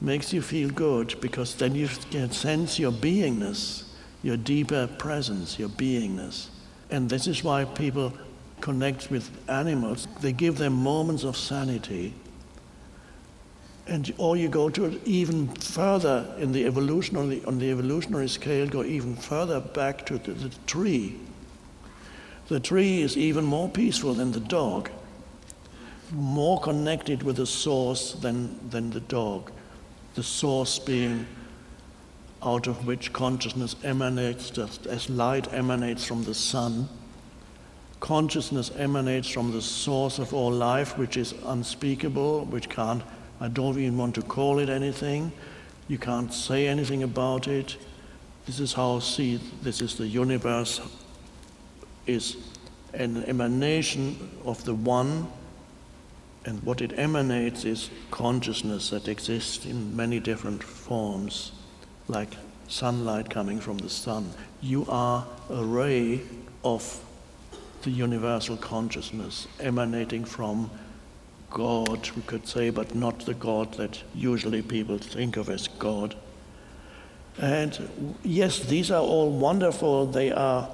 makes 0.00 0.32
you 0.32 0.42
feel 0.42 0.70
good 0.70 1.20
because 1.20 1.54
then 1.54 1.74
you 1.74 1.88
can 2.10 2.32
sense 2.32 2.78
your 2.78 2.92
beingness. 2.92 3.84
your 4.22 4.36
deeper 4.36 4.88
presence, 4.98 5.56
your 5.56 5.68
beingness. 5.68 6.48
And 6.90 7.08
this 7.08 7.28
is 7.28 7.44
why 7.44 7.64
people 7.64 8.12
connect 8.60 9.08
with 9.08 9.30
animals. 9.48 10.08
They 10.20 10.32
give 10.32 10.58
them 10.58 10.72
moments 10.72 11.22
of 11.22 11.36
sanity. 11.36 12.12
And 13.88 14.12
or 14.18 14.36
you 14.36 14.48
go 14.48 14.68
to 14.70 15.00
even 15.04 15.48
further 15.48 16.34
in 16.38 16.52
the 16.52 16.66
evolution 16.66 17.16
on 17.16 17.28
the, 17.28 17.44
on 17.44 17.58
the 17.58 17.70
evolutionary 17.70 18.28
scale, 18.28 18.66
go 18.66 18.82
even 18.82 19.14
further 19.14 19.60
back 19.60 20.04
to 20.06 20.18
the, 20.18 20.32
the 20.32 20.48
tree. 20.66 21.16
The 22.48 22.60
tree 22.60 23.02
is 23.02 23.16
even 23.16 23.44
more 23.44 23.68
peaceful 23.68 24.14
than 24.14 24.32
the 24.32 24.40
dog, 24.40 24.90
more 26.12 26.60
connected 26.60 27.22
with 27.22 27.36
the 27.36 27.46
source 27.46 28.12
than, 28.12 28.70
than 28.70 28.90
the 28.90 29.00
dog. 29.00 29.50
The 30.14 30.22
source 30.22 30.78
being 30.78 31.26
out 32.42 32.66
of 32.66 32.86
which 32.86 33.12
consciousness 33.12 33.76
emanates, 33.82 34.50
just 34.50 34.86
as 34.86 35.10
light 35.10 35.52
emanates 35.52 36.04
from 36.04 36.24
the 36.24 36.34
sun. 36.34 36.88
Consciousness 37.98 38.70
emanates 38.76 39.28
from 39.28 39.52
the 39.52 39.62
source 39.62 40.18
of 40.18 40.32
all 40.34 40.52
life, 40.52 40.96
which 40.98 41.16
is 41.16 41.34
unspeakable, 41.44 42.44
which 42.44 42.68
can't, 42.68 43.02
I 43.40 43.48
don't 43.48 43.78
even 43.78 43.98
want 43.98 44.14
to 44.14 44.22
call 44.22 44.58
it 44.58 44.68
anything. 44.68 45.32
You 45.88 45.98
can't 45.98 46.32
say 46.32 46.66
anything 46.66 47.02
about 47.02 47.48
it. 47.48 47.76
This 48.46 48.60
is 48.60 48.72
how 48.72 49.00
see 49.00 49.40
this 49.62 49.80
is 49.80 49.96
the 49.96 50.06
universe 50.06 50.80
is 52.06 52.36
an 52.94 53.24
emanation 53.24 54.30
of 54.44 54.64
the 54.64 54.74
one 54.74 55.26
and 56.44 56.62
what 56.62 56.80
it 56.80 56.96
emanates 56.96 57.64
is 57.64 57.90
consciousness 58.10 58.90
that 58.90 59.08
exists 59.08 59.66
in 59.66 59.94
many 59.96 60.20
different 60.20 60.62
forms 60.62 61.52
like 62.06 62.36
sunlight 62.68 63.28
coming 63.28 63.60
from 63.60 63.78
the 63.78 63.90
sun. 63.90 64.30
You 64.60 64.86
are 64.88 65.26
a 65.50 65.64
ray 65.64 66.20
of 66.64 67.02
the 67.82 67.90
universal 67.90 68.56
consciousness 68.56 69.48
emanating 69.60 70.24
from 70.24 70.70
God, 71.50 72.10
we 72.10 72.22
could 72.22 72.46
say, 72.46 72.70
but 72.70 72.94
not 72.94 73.20
the 73.20 73.34
God 73.34 73.74
that 73.74 74.02
usually 74.14 74.62
people 74.62 74.98
think 74.98 75.36
of 75.36 75.48
as 75.48 75.68
God. 75.68 76.14
And 77.38 78.16
yes, 78.22 78.58
these 78.60 78.90
are 78.90 79.02
all 79.02 79.30
wonderful. 79.30 80.06
They 80.06 80.32
are 80.32 80.68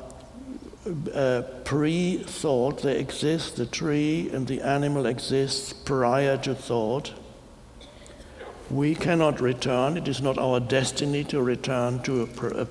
uh, 1.15 1.43
pre 1.65 2.19
thought, 2.19 2.83
they 2.83 2.99
exist. 2.99 3.57
The 3.57 3.67
tree 3.67 4.31
and 4.33 4.47
the 4.47 4.61
animal 4.63 5.07
exists 5.07 5.73
prior 5.73 6.37
to 6.39 6.55
thought. 6.55 7.13
We 8.71 8.95
cannot 8.95 9.41
return. 9.41 9.97
It 9.97 10.09
is 10.09 10.23
not 10.23 10.39
our 10.39 10.61
destiny 10.61 11.25
to 11.25 11.43
return 11.43 12.03
to 12.05 12.23
a, 12.23 12.63
a 12.63 12.67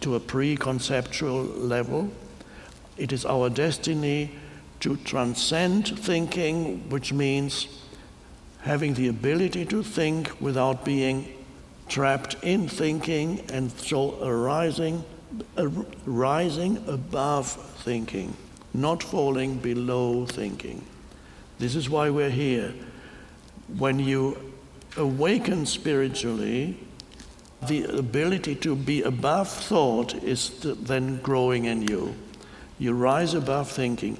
to 0.00 0.14
a 0.14 0.20
pre-conceptual 0.20 1.42
level. 1.42 2.10
It 2.96 3.12
is 3.12 3.24
our 3.24 3.50
destiny 3.50 4.30
to 4.80 4.96
transcend 4.98 5.98
thinking, 5.98 6.88
which 6.88 7.12
means 7.12 7.66
having 8.60 8.94
the 8.94 9.08
ability 9.08 9.64
to 9.66 9.82
think 9.82 10.40
without 10.40 10.84
being 10.84 11.34
trapped 11.88 12.36
in 12.42 12.68
thinking 12.68 13.40
and 13.52 13.72
so 13.72 14.22
arising, 14.22 15.04
uh, 15.56 15.68
rising 16.04 16.76
above 16.86 17.50
thinking, 17.78 18.36
not 18.74 19.02
falling 19.02 19.56
below 19.58 20.26
thinking. 20.26 20.84
This 21.58 21.74
is 21.74 21.88
why 21.88 22.10
we're 22.10 22.30
here. 22.30 22.74
When 23.76 23.98
you 23.98 24.52
awaken 24.96 25.66
spiritually, 25.66 26.78
the 27.66 27.84
ability 27.84 28.54
to 28.56 28.76
be 28.76 29.02
above 29.02 29.48
thought 29.48 30.14
is 30.22 30.50
then 30.60 31.18
growing 31.20 31.64
in 31.64 31.82
you. 31.82 32.14
You 32.78 32.92
rise 32.92 33.34
above 33.34 33.70
thinking. 33.70 34.18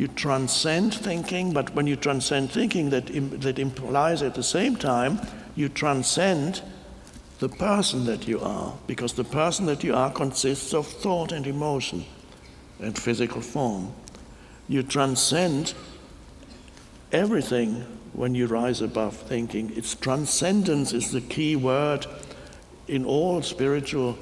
You 0.00 0.08
transcend 0.08 0.94
thinking, 0.94 1.52
but 1.52 1.74
when 1.74 1.86
you 1.86 1.94
transcend 1.94 2.50
thinking, 2.50 2.88
that, 2.88 3.10
Im- 3.10 3.38
that 3.40 3.58
implies 3.58 4.22
at 4.22 4.34
the 4.34 4.42
same 4.42 4.76
time 4.76 5.20
you 5.54 5.68
transcend 5.68 6.62
the 7.38 7.50
person 7.50 8.06
that 8.06 8.26
you 8.26 8.40
are, 8.40 8.72
because 8.86 9.12
the 9.12 9.24
person 9.24 9.66
that 9.66 9.84
you 9.84 9.94
are 9.94 10.10
consists 10.10 10.72
of 10.72 10.86
thought 10.86 11.32
and 11.32 11.46
emotion 11.46 12.06
and 12.78 12.98
physical 12.98 13.42
form. 13.42 13.92
You 14.70 14.82
transcend 14.82 15.74
everything 17.12 17.84
when 18.14 18.34
you 18.34 18.46
rise 18.46 18.80
above 18.80 19.14
thinking. 19.14 19.70
Its 19.76 19.94
transcendence 19.94 20.94
is 20.94 21.12
the 21.12 21.20
key 21.20 21.56
word 21.56 22.06
in 22.88 23.04
all 23.04 23.42
spiritual 23.42 24.16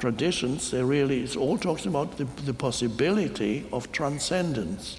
traditions. 0.00 0.72
There 0.72 0.86
really, 0.86 1.22
it 1.22 1.36
all 1.36 1.56
talks 1.56 1.86
about 1.86 2.18
the, 2.18 2.24
the 2.46 2.54
possibility 2.54 3.64
of 3.72 3.92
transcendence. 3.92 4.98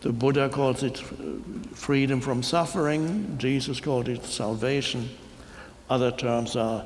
The 0.00 0.12
Buddha 0.12 0.48
calls 0.48 0.82
it 0.82 1.02
uh, 1.02 1.74
freedom 1.74 2.20
from 2.20 2.42
suffering, 2.42 3.36
Jesus 3.38 3.80
called 3.80 4.08
it 4.08 4.24
salvation. 4.24 5.08
Other 5.90 6.12
terms 6.12 6.54
are 6.54 6.84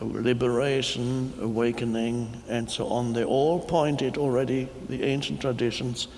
liberation, 0.00 1.32
awakening, 1.40 2.42
and 2.48 2.70
so 2.70 2.86
on. 2.88 3.12
They 3.12 3.24
all 3.24 3.60
pointed 3.60 4.18
already, 4.18 4.68
the 4.88 5.02
ancient 5.02 5.40
traditions, 5.40 6.08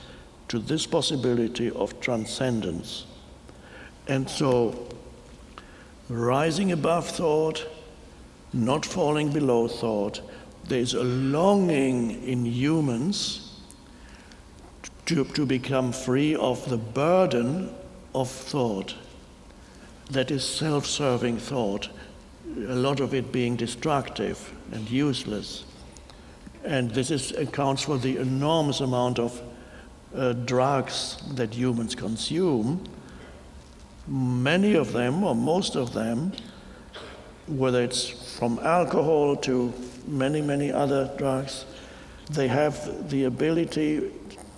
to 0.49 0.59
this 0.59 0.87
possibility 0.87 1.70
of 1.70 2.01
transcendence. 2.01 3.07
And 4.09 4.29
so, 4.29 4.88
rising 6.09 6.72
above 6.72 7.09
thought, 7.09 7.66
not 8.53 8.85
falling 8.85 9.33
below 9.33 9.68
thought, 9.68 10.20
there's 10.64 10.94
a 10.94 11.05
longing 11.05 12.22
in 12.25 12.44
humans 12.44 13.45
to, 15.07 15.25
to 15.25 15.47
become 15.47 15.92
free 15.92 16.35
of 16.35 16.69
the 16.69 16.77
burden 16.77 17.75
of 18.14 18.31
thought. 18.31 18.95
That 20.11 20.31
is 20.31 20.45
self 20.45 20.87
serving 20.87 21.38
thought, 21.38 21.88
a 22.57 22.75
lot 22.75 23.01
of 23.01 23.14
it 23.14 23.33
being 23.33 23.57
destructive 23.57 24.53
and 24.73 24.88
useless. 24.90 25.64
And 26.64 26.90
this 26.90 27.11
is, 27.11 27.33
accounts 27.33 27.83
for 27.83 27.99
the 27.99 28.19
enormous 28.19 28.81
amount 28.81 29.19
of 29.19 29.40
uh, 30.14 30.33
drugs 30.33 31.19
that 31.35 31.55
humans 31.55 31.95
consume 31.95 32.85
many 34.07 34.75
of 34.75 34.92
them, 34.92 35.25
or 35.25 35.35
most 35.35 35.77
of 35.77 35.92
them, 35.92 36.33
whether 37.47 37.83
it's 37.83 38.37
from 38.38 38.59
alcohol 38.61 39.37
to 39.37 39.73
many, 40.07 40.40
many 40.40 40.73
other 40.73 41.11
drugs, 41.16 41.64
they 42.31 42.49
have 42.49 43.09
the 43.11 43.25
ability 43.25 44.12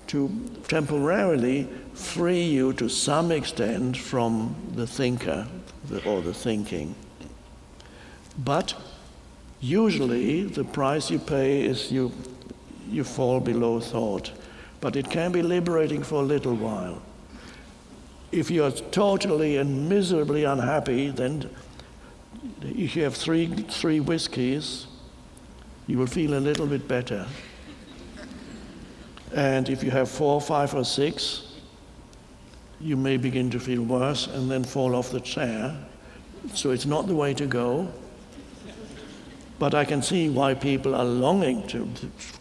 to 0.09 0.31
temporarily 0.69 1.69
free 1.95 2.43
you 2.43 2.73
to 2.75 2.89
some 2.89 3.31
extent 3.33 3.97
from 3.97 4.55
the 4.75 4.87
thinker 4.87 5.47
or 6.07 6.23
the 6.23 6.35
thinking. 6.35 6.95
But 8.39 8.75
usually 9.61 10.45
the 10.45 10.65
price 10.65 11.11
you 11.11 11.19
pay 11.19 11.65
is 11.65 11.91
you, 11.91 12.13
you 12.89 13.05
fall 13.05 13.41
below 13.41 13.81
thought. 13.81 14.33
But 14.81 14.95
it 14.95 15.11
can 15.11 15.33
be 15.33 15.43
liberating 15.43 16.03
for 16.03 16.23
a 16.23 16.27
little 16.27 16.55
while 16.55 17.03
if 18.33 18.51
you're 18.51 18.71
totally 18.71 19.57
and 19.57 19.89
miserably 19.89 20.45
unhappy, 20.45 21.11
then 21.11 21.49
if 22.63 22.95
you 22.95 23.03
have 23.03 23.15
three, 23.15 23.47
three 23.47 24.01
whiskeys, 24.01 24.87
you 25.87 25.99
will 25.99 26.07
feel 26.07 26.35
a 26.35 26.41
little 26.41 26.67
bit 26.67 26.87
better. 26.87 27.27
And 29.35 29.69
if 29.69 29.83
you 29.83 29.91
have 29.91 30.11
four, 30.11 30.41
five, 30.41 30.75
or 30.75 30.85
six, 30.85 31.55
you 32.81 32.97
may 32.97 33.17
begin 33.17 33.51
to 33.51 33.61
feel 33.61 33.83
worse 33.83 34.27
and 34.27 34.51
then 34.51 34.65
fall 34.65 34.95
off 34.95 35.11
the 35.11 35.21
chair. 35.21 35.77
So 36.55 36.71
it's 36.71 36.87
not 36.87 37.07
the 37.07 37.15
way 37.15 37.35
to 37.35 37.47
go. 37.47 37.89
But 39.59 39.75
I 39.75 39.85
can 39.85 40.03
see 40.03 40.29
why 40.29 40.55
people 40.55 40.95
are 40.95 41.05
longing 41.05 41.67
to, 41.69 41.89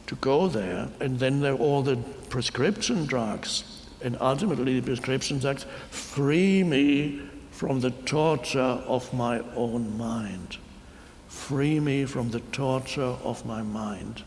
to, 0.06 0.15
go 0.15 0.47
there. 0.47 0.88
And 1.00 1.17
then 1.19 1.39
there 1.39 1.54
are 1.54 1.58
all 1.58 1.82
the 1.82 1.97
prescription 2.30 3.06
drugs 3.06 3.78
and 4.02 4.17
ultimately 4.21 4.80
the 4.80 4.86
prescription 4.86 5.41
says, 5.41 5.65
free 5.89 6.63
me 6.63 7.21
from 7.52 7.80
the 7.80 7.91
torture 7.91 8.60
of 8.60 9.12
my 9.13 9.39
own 9.56 9.97
mind. 9.97 10.58
Free 11.28 11.80
me 11.80 12.06
from 12.06 12.30
the 12.30 12.39
torture 12.39 13.02
of 13.23 13.45
my 13.45 13.63
mind. 13.63 14.23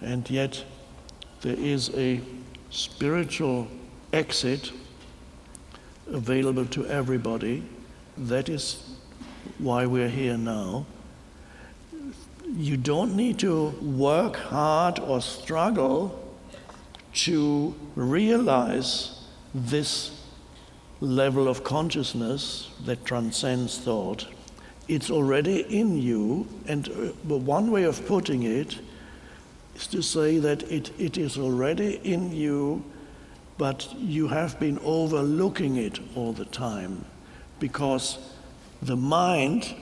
And 0.00 0.28
yet, 0.30 0.64
there 1.40 1.56
is 1.58 1.90
a 1.96 2.20
spiritual 2.70 3.68
exit 4.12 4.72
available 6.08 6.66
to 6.66 6.86
everybody. 6.86 7.62
That 8.16 8.48
is 8.48 8.96
why 9.58 9.86
we're 9.86 10.08
here 10.08 10.36
now. 10.36 10.86
You 12.46 12.76
don't 12.76 13.14
need 13.14 13.38
to 13.40 13.68
work 13.82 14.36
hard 14.36 14.98
or 14.98 15.20
struggle 15.20 16.24
to 17.12 17.74
realize 17.94 19.22
this 19.54 20.22
level 21.00 21.46
of 21.48 21.62
consciousness 21.62 22.70
that 22.84 23.04
transcends 23.04 23.78
thought. 23.78 24.26
it's 24.88 25.10
already 25.10 25.60
in 25.68 26.00
you. 26.00 26.46
And 26.66 26.88
uh, 26.88 27.36
one 27.36 27.70
way 27.70 27.84
of 27.84 28.06
putting 28.06 28.42
it 28.44 28.78
is 29.78 29.86
to 29.86 30.02
say 30.02 30.38
that 30.38 30.62
it, 30.64 30.90
it 30.98 31.16
is 31.16 31.38
already 31.38 32.00
in 32.02 32.32
you, 32.32 32.84
but 33.56 33.94
you 33.96 34.28
have 34.28 34.58
been 34.58 34.78
overlooking 34.80 35.76
it 35.76 36.00
all 36.16 36.32
the 36.32 36.44
time 36.46 37.04
because 37.60 38.18
the 38.82 38.96
mind 38.96 39.74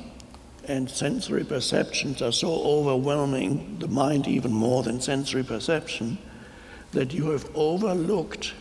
and 0.68 0.90
sensory 0.90 1.44
perceptions 1.44 2.20
are 2.20 2.32
so 2.32 2.50
overwhelming, 2.62 3.78
the 3.78 3.88
mind 3.88 4.26
even 4.26 4.52
more 4.52 4.82
than 4.82 5.00
sensory 5.00 5.44
perception, 5.44 6.18
that 6.92 7.14
you 7.14 7.30
have 7.30 7.48
overlooked 7.54 8.52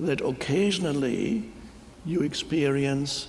that 0.00 0.20
occasionally 0.20 1.50
you 2.04 2.22
experience 2.22 3.28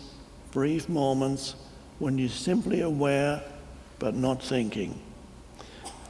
brief 0.52 0.90
moments 0.90 1.56
when 2.00 2.18
you're 2.18 2.30
simply 2.30 2.82
aware 2.82 3.42
but 4.00 4.16
not 4.16 4.42
thinking. 4.42 5.00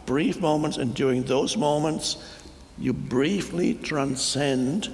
Brief 0.06 0.40
moments, 0.42 0.78
and 0.78 0.94
during 0.94 1.24
those 1.24 1.56
moments, 1.56 2.18
you 2.78 2.94
briefly 2.94 3.76
transcend 3.76 4.90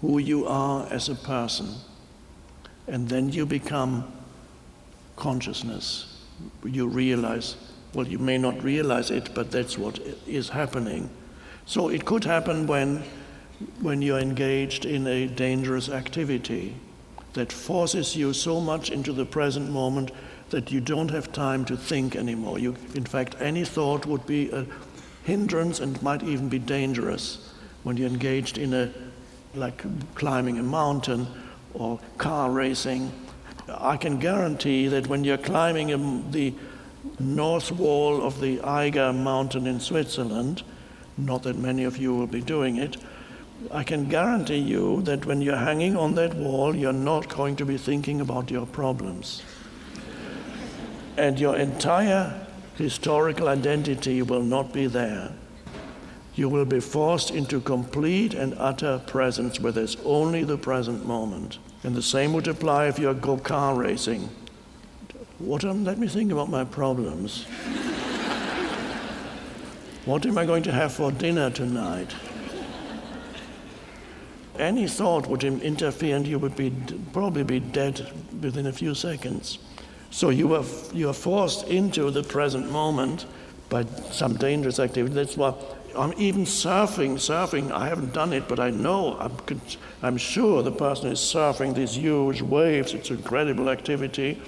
who 0.00 0.18
you 0.18 0.46
are 0.46 0.86
as 0.90 1.08
a 1.08 1.14
person. 1.14 1.74
And 2.86 3.08
then 3.08 3.30
you 3.30 3.46
become 3.46 4.12
consciousness. 5.16 6.20
You 6.64 6.86
realize, 6.86 7.56
well, 7.94 8.06
you 8.06 8.18
may 8.18 8.38
not 8.38 8.62
realize 8.62 9.10
it, 9.10 9.34
but 9.34 9.50
that's 9.50 9.78
what 9.78 9.98
is 10.26 10.50
happening. 10.50 11.08
So 11.64 11.88
it 11.88 12.04
could 12.04 12.24
happen 12.24 12.66
when, 12.66 13.02
when 13.80 14.02
you're 14.02 14.18
engaged 14.18 14.84
in 14.84 15.06
a 15.06 15.26
dangerous 15.26 15.88
activity 15.88 16.76
that 17.32 17.52
forces 17.52 18.14
you 18.16 18.32
so 18.32 18.60
much 18.60 18.90
into 18.90 19.12
the 19.12 19.26
present 19.26 19.70
moment 19.70 20.10
that 20.50 20.70
you 20.70 20.80
don't 20.80 21.10
have 21.10 21.32
time 21.32 21.64
to 21.64 21.76
think 21.76 22.14
anymore. 22.14 22.58
You, 22.58 22.76
in 22.94 23.04
fact, 23.04 23.34
any 23.40 23.64
thought 23.64 24.06
would 24.06 24.26
be 24.26 24.50
a 24.50 24.66
hindrance 25.24 25.80
and 25.80 26.00
might 26.02 26.22
even 26.22 26.48
be 26.48 26.58
dangerous 26.58 27.52
when 27.82 27.96
you're 27.96 28.08
engaged 28.08 28.58
in 28.58 28.72
a, 28.74 28.90
like 29.54 29.84
climbing 30.14 30.58
a 30.58 30.62
mountain 30.62 31.26
or 31.74 31.98
car 32.16 32.50
racing. 32.50 33.10
I 33.68 33.96
can 33.96 34.18
guarantee 34.18 34.86
that 34.88 35.08
when 35.08 35.24
you're 35.24 35.38
climbing 35.38 36.30
the 36.30 36.54
north 37.18 37.72
wall 37.72 38.22
of 38.22 38.40
the 38.40 38.60
Eiger 38.62 39.12
mountain 39.12 39.66
in 39.66 39.80
Switzerland, 39.80 40.62
not 41.18 41.42
that 41.42 41.56
many 41.56 41.84
of 41.84 41.96
you 41.96 42.14
will 42.14 42.26
be 42.26 42.40
doing 42.40 42.76
it, 42.76 42.96
I 43.70 43.82
can 43.82 44.08
guarantee 44.08 44.58
you 44.58 45.02
that 45.02 45.24
when 45.24 45.40
you're 45.40 45.56
hanging 45.56 45.96
on 45.96 46.14
that 46.14 46.34
wall, 46.34 46.76
you're 46.76 46.92
not 46.92 47.28
going 47.28 47.56
to 47.56 47.64
be 47.64 47.78
thinking 47.78 48.20
about 48.20 48.50
your 48.50 48.66
problems. 48.66 49.42
And 51.16 51.40
your 51.40 51.56
entire 51.56 52.46
historical 52.76 53.48
identity 53.48 54.22
will 54.22 54.42
not 54.42 54.72
be 54.72 54.86
there. 54.86 55.32
You 56.34 56.48
will 56.50 56.66
be 56.66 56.80
forced 56.80 57.30
into 57.30 57.60
complete 57.60 58.34
and 58.34 58.54
utter 58.58 59.00
presence 59.06 59.58
where 59.58 59.72
there's 59.72 59.96
only 60.04 60.44
the 60.44 60.58
present 60.58 61.06
moment. 61.06 61.58
And 61.82 61.94
the 61.94 62.02
same 62.02 62.34
would 62.34 62.46
apply 62.46 62.88
if 62.88 62.98
you're 62.98 63.14
go 63.14 63.38
car 63.38 63.74
racing. 63.74 64.28
What 65.38 65.64
am, 65.64 65.84
let 65.84 65.98
me 65.98 66.08
think 66.08 66.32
about 66.32 66.50
my 66.50 66.64
problems. 66.64 67.44
what 70.04 70.26
am 70.26 70.36
I 70.36 70.44
going 70.44 70.62
to 70.64 70.72
have 70.72 70.92
for 70.92 71.10
dinner 71.10 71.48
tonight? 71.50 72.14
Any 74.58 74.88
thought 74.88 75.26
would 75.26 75.44
interfere 75.44 76.16
and 76.16 76.26
you 76.26 76.38
would 76.38 76.56
be, 76.56 76.72
probably 77.12 77.44
be 77.44 77.60
dead 77.60 78.10
within 78.40 78.66
a 78.66 78.72
few 78.72 78.94
seconds. 78.94 79.58
So 80.16 80.30
you 80.30 80.54
are, 80.54 80.64
you 80.94 81.10
are 81.10 81.12
forced 81.12 81.68
into 81.68 82.10
the 82.10 82.22
present 82.22 82.72
moment 82.72 83.26
by 83.68 83.84
some 84.12 84.32
dangerous 84.36 84.80
activity. 84.80 85.14
That's 85.14 85.36
why 85.36 85.52
I'm 85.94 86.14
even 86.16 86.46
surfing, 86.46 87.16
surfing, 87.16 87.70
I 87.70 87.86
haven't 87.86 88.14
done 88.14 88.32
it, 88.32 88.48
but 88.48 88.58
I 88.58 88.70
know, 88.70 89.18
I'm, 89.20 89.60
I'm 90.00 90.16
sure 90.16 90.62
the 90.62 90.72
person 90.72 91.10
is 91.10 91.18
surfing 91.18 91.74
these 91.74 91.98
huge 91.98 92.40
waves. 92.40 92.94
It's 92.94 93.10
an 93.10 93.18
incredible 93.18 93.68
activity. 93.68 94.40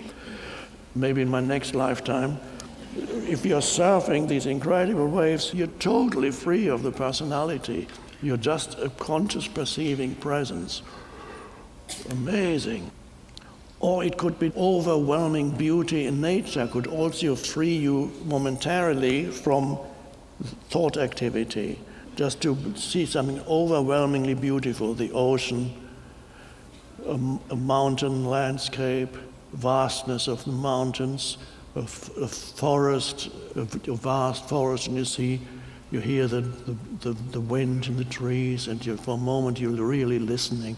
Maybe 0.94 1.20
in 1.20 1.28
my 1.28 1.40
next 1.40 1.74
lifetime. 1.74 2.40
If 2.96 3.44
you're 3.44 3.60
surfing 3.60 4.26
these 4.26 4.46
incredible 4.46 5.08
waves, 5.08 5.52
you're 5.52 5.66
totally 5.66 6.30
free 6.30 6.68
of 6.68 6.82
the 6.82 6.92
personality. 6.92 7.88
You're 8.22 8.38
just 8.38 8.78
a 8.78 8.88
conscious 8.88 9.46
perceiving 9.46 10.14
presence. 10.14 10.80
Amazing. 12.08 12.90
Or 13.80 14.02
it 14.02 14.16
could 14.16 14.38
be 14.38 14.52
overwhelming 14.56 15.50
beauty 15.50 16.06
in 16.06 16.20
nature, 16.20 16.66
could 16.66 16.86
also 16.86 17.36
free 17.36 17.76
you 17.76 18.12
momentarily 18.24 19.26
from 19.26 19.78
thought 20.68 20.96
activity, 20.96 21.78
just 22.16 22.40
to 22.42 22.56
see 22.76 23.06
something 23.06 23.40
overwhelmingly 23.46 24.34
beautiful 24.34 24.94
the 24.94 25.12
ocean, 25.12 25.72
a, 27.06 27.12
a 27.50 27.56
mountain 27.56 28.24
landscape, 28.24 29.16
vastness 29.52 30.26
of 30.26 30.44
the 30.44 30.50
mountains, 30.50 31.38
a, 31.76 31.86
forest, 31.86 33.30
a, 33.54 33.60
a, 33.60 33.96
vast 33.96 34.48
forest, 34.48 34.88
and 34.88 34.96
you 34.96 35.04
see, 35.04 35.40
you 35.92 36.00
hear 36.00 36.26
the, 36.26 36.40
the, 36.40 36.76
the, 37.00 37.12
the 37.30 37.40
wind 37.40 37.86
in 37.86 37.96
the 37.96 38.04
trees, 38.04 38.66
and 38.66 38.84
you, 38.84 38.96
for 38.96 39.14
a 39.14 39.20
moment 39.20 39.60
you're 39.60 39.70
really 39.70 40.18
listening 40.18 40.76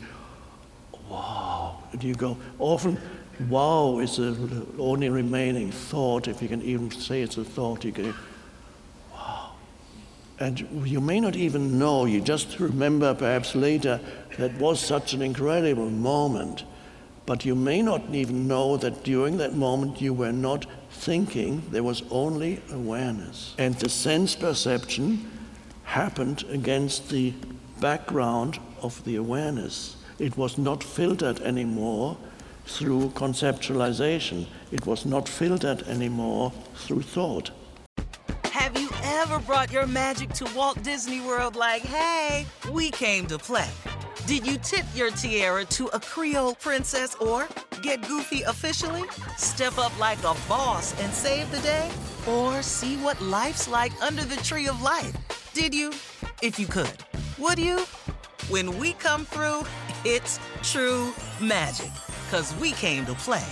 wow. 1.10 1.82
And 1.92 2.02
you 2.02 2.14
go, 2.14 2.36
often, 2.58 2.98
wow 3.48 3.98
is 3.98 4.16
the 4.16 4.66
only 4.78 5.08
remaining 5.08 5.72
thought, 5.72 6.28
if 6.28 6.40
you 6.40 6.48
can 6.48 6.62
even 6.62 6.90
say 6.90 7.22
it's 7.22 7.36
a 7.36 7.44
thought, 7.44 7.84
you 7.84 7.92
go, 7.92 8.14
wow. 9.12 9.52
And 10.38 10.60
you 10.86 11.00
may 11.00 11.20
not 11.20 11.36
even 11.36 11.78
know, 11.78 12.04
you 12.04 12.20
just 12.20 12.60
remember 12.60 13.14
perhaps 13.14 13.54
later 13.54 14.00
that 14.38 14.54
was 14.54 14.80
such 14.80 15.12
an 15.12 15.22
incredible 15.22 15.90
moment. 15.90 16.64
But 17.26 17.44
you 17.44 17.54
may 17.54 17.82
not 17.82 18.02
even 18.12 18.48
know 18.48 18.76
that 18.78 19.04
during 19.04 19.36
that 19.38 19.54
moment 19.54 20.00
you 20.00 20.14
were 20.14 20.32
not 20.32 20.66
thinking, 20.90 21.62
there 21.70 21.82
was 21.82 22.02
only 22.10 22.60
awareness. 22.72 23.54
And 23.58 23.74
the 23.76 23.88
sense 23.88 24.34
perception 24.34 25.30
happened 25.84 26.44
against 26.50 27.08
the 27.10 27.32
background 27.80 28.58
of 28.82 29.02
the 29.04 29.16
awareness. 29.16 29.96
It 30.20 30.36
was 30.36 30.58
not 30.58 30.84
filtered 30.84 31.40
anymore 31.40 32.14
through 32.66 33.08
conceptualization. 33.14 34.46
It 34.70 34.84
was 34.84 35.06
not 35.06 35.26
filtered 35.26 35.82
anymore 35.88 36.52
through 36.74 37.02
thought. 37.02 37.50
Have 38.44 38.78
you 38.78 38.90
ever 39.02 39.38
brought 39.38 39.72
your 39.72 39.86
magic 39.86 40.34
to 40.34 40.44
Walt 40.54 40.82
Disney 40.82 41.22
World 41.22 41.56
like, 41.56 41.80
hey, 41.80 42.44
we 42.70 42.90
came 42.90 43.26
to 43.28 43.38
play? 43.38 43.70
Did 44.26 44.46
you 44.46 44.58
tip 44.58 44.84
your 44.94 45.10
tiara 45.10 45.64
to 45.64 45.86
a 45.86 45.98
Creole 45.98 46.54
princess 46.54 47.14
or 47.14 47.48
get 47.80 48.06
goofy 48.06 48.42
officially? 48.42 49.04
Step 49.38 49.78
up 49.78 49.98
like 49.98 50.18
a 50.18 50.36
boss 50.46 50.92
and 51.00 51.10
save 51.14 51.50
the 51.50 51.60
day? 51.60 51.90
Or 52.28 52.60
see 52.60 52.98
what 52.98 53.18
life's 53.22 53.68
like 53.68 53.92
under 54.02 54.22
the 54.22 54.36
tree 54.36 54.68
of 54.68 54.82
life? 54.82 55.16
Did 55.54 55.74
you? 55.74 55.92
If 56.42 56.58
you 56.58 56.66
could. 56.66 56.92
Would 57.38 57.58
you? 57.58 57.86
When 58.50 58.78
we 58.78 58.92
come 58.94 59.24
through, 59.24 59.62
it's 60.04 60.38
true 60.62 61.12
magic, 61.40 61.90
because 62.24 62.54
we 62.56 62.72
came 62.72 63.06
to 63.06 63.14
play. 63.14 63.46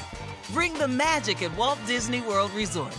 Bring 0.52 0.74
the 0.74 0.88
magic 0.88 1.42
at 1.42 1.56
Walt 1.56 1.78
Disney 1.86 2.20
World 2.20 2.50
Resort. 2.52 2.96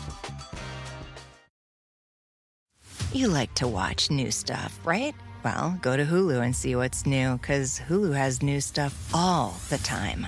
You 3.12 3.28
like 3.28 3.56
to 3.56 3.68
watch 3.68 4.12
new 4.12 4.30
stuff, 4.30 4.80
right? 4.86 5.16
Well, 5.44 5.80
go 5.82 5.98
to 5.98 6.06
Hulu 6.06 6.44
and 6.44 6.56
see 6.56 6.76
what's 6.76 7.06
new, 7.06 7.38
because 7.38 7.80
Hulu 7.80 8.16
has 8.16 8.44
new 8.44 8.62
stuff 8.62 9.10
all 9.14 9.56
the 9.70 9.80
time. 9.80 10.28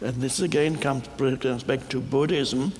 and 0.00 0.14
this 0.16 0.40
again 0.40 0.76
comes 0.78 1.08
back 1.08 1.88
to 1.88 2.00
Buddhism. 2.00 2.72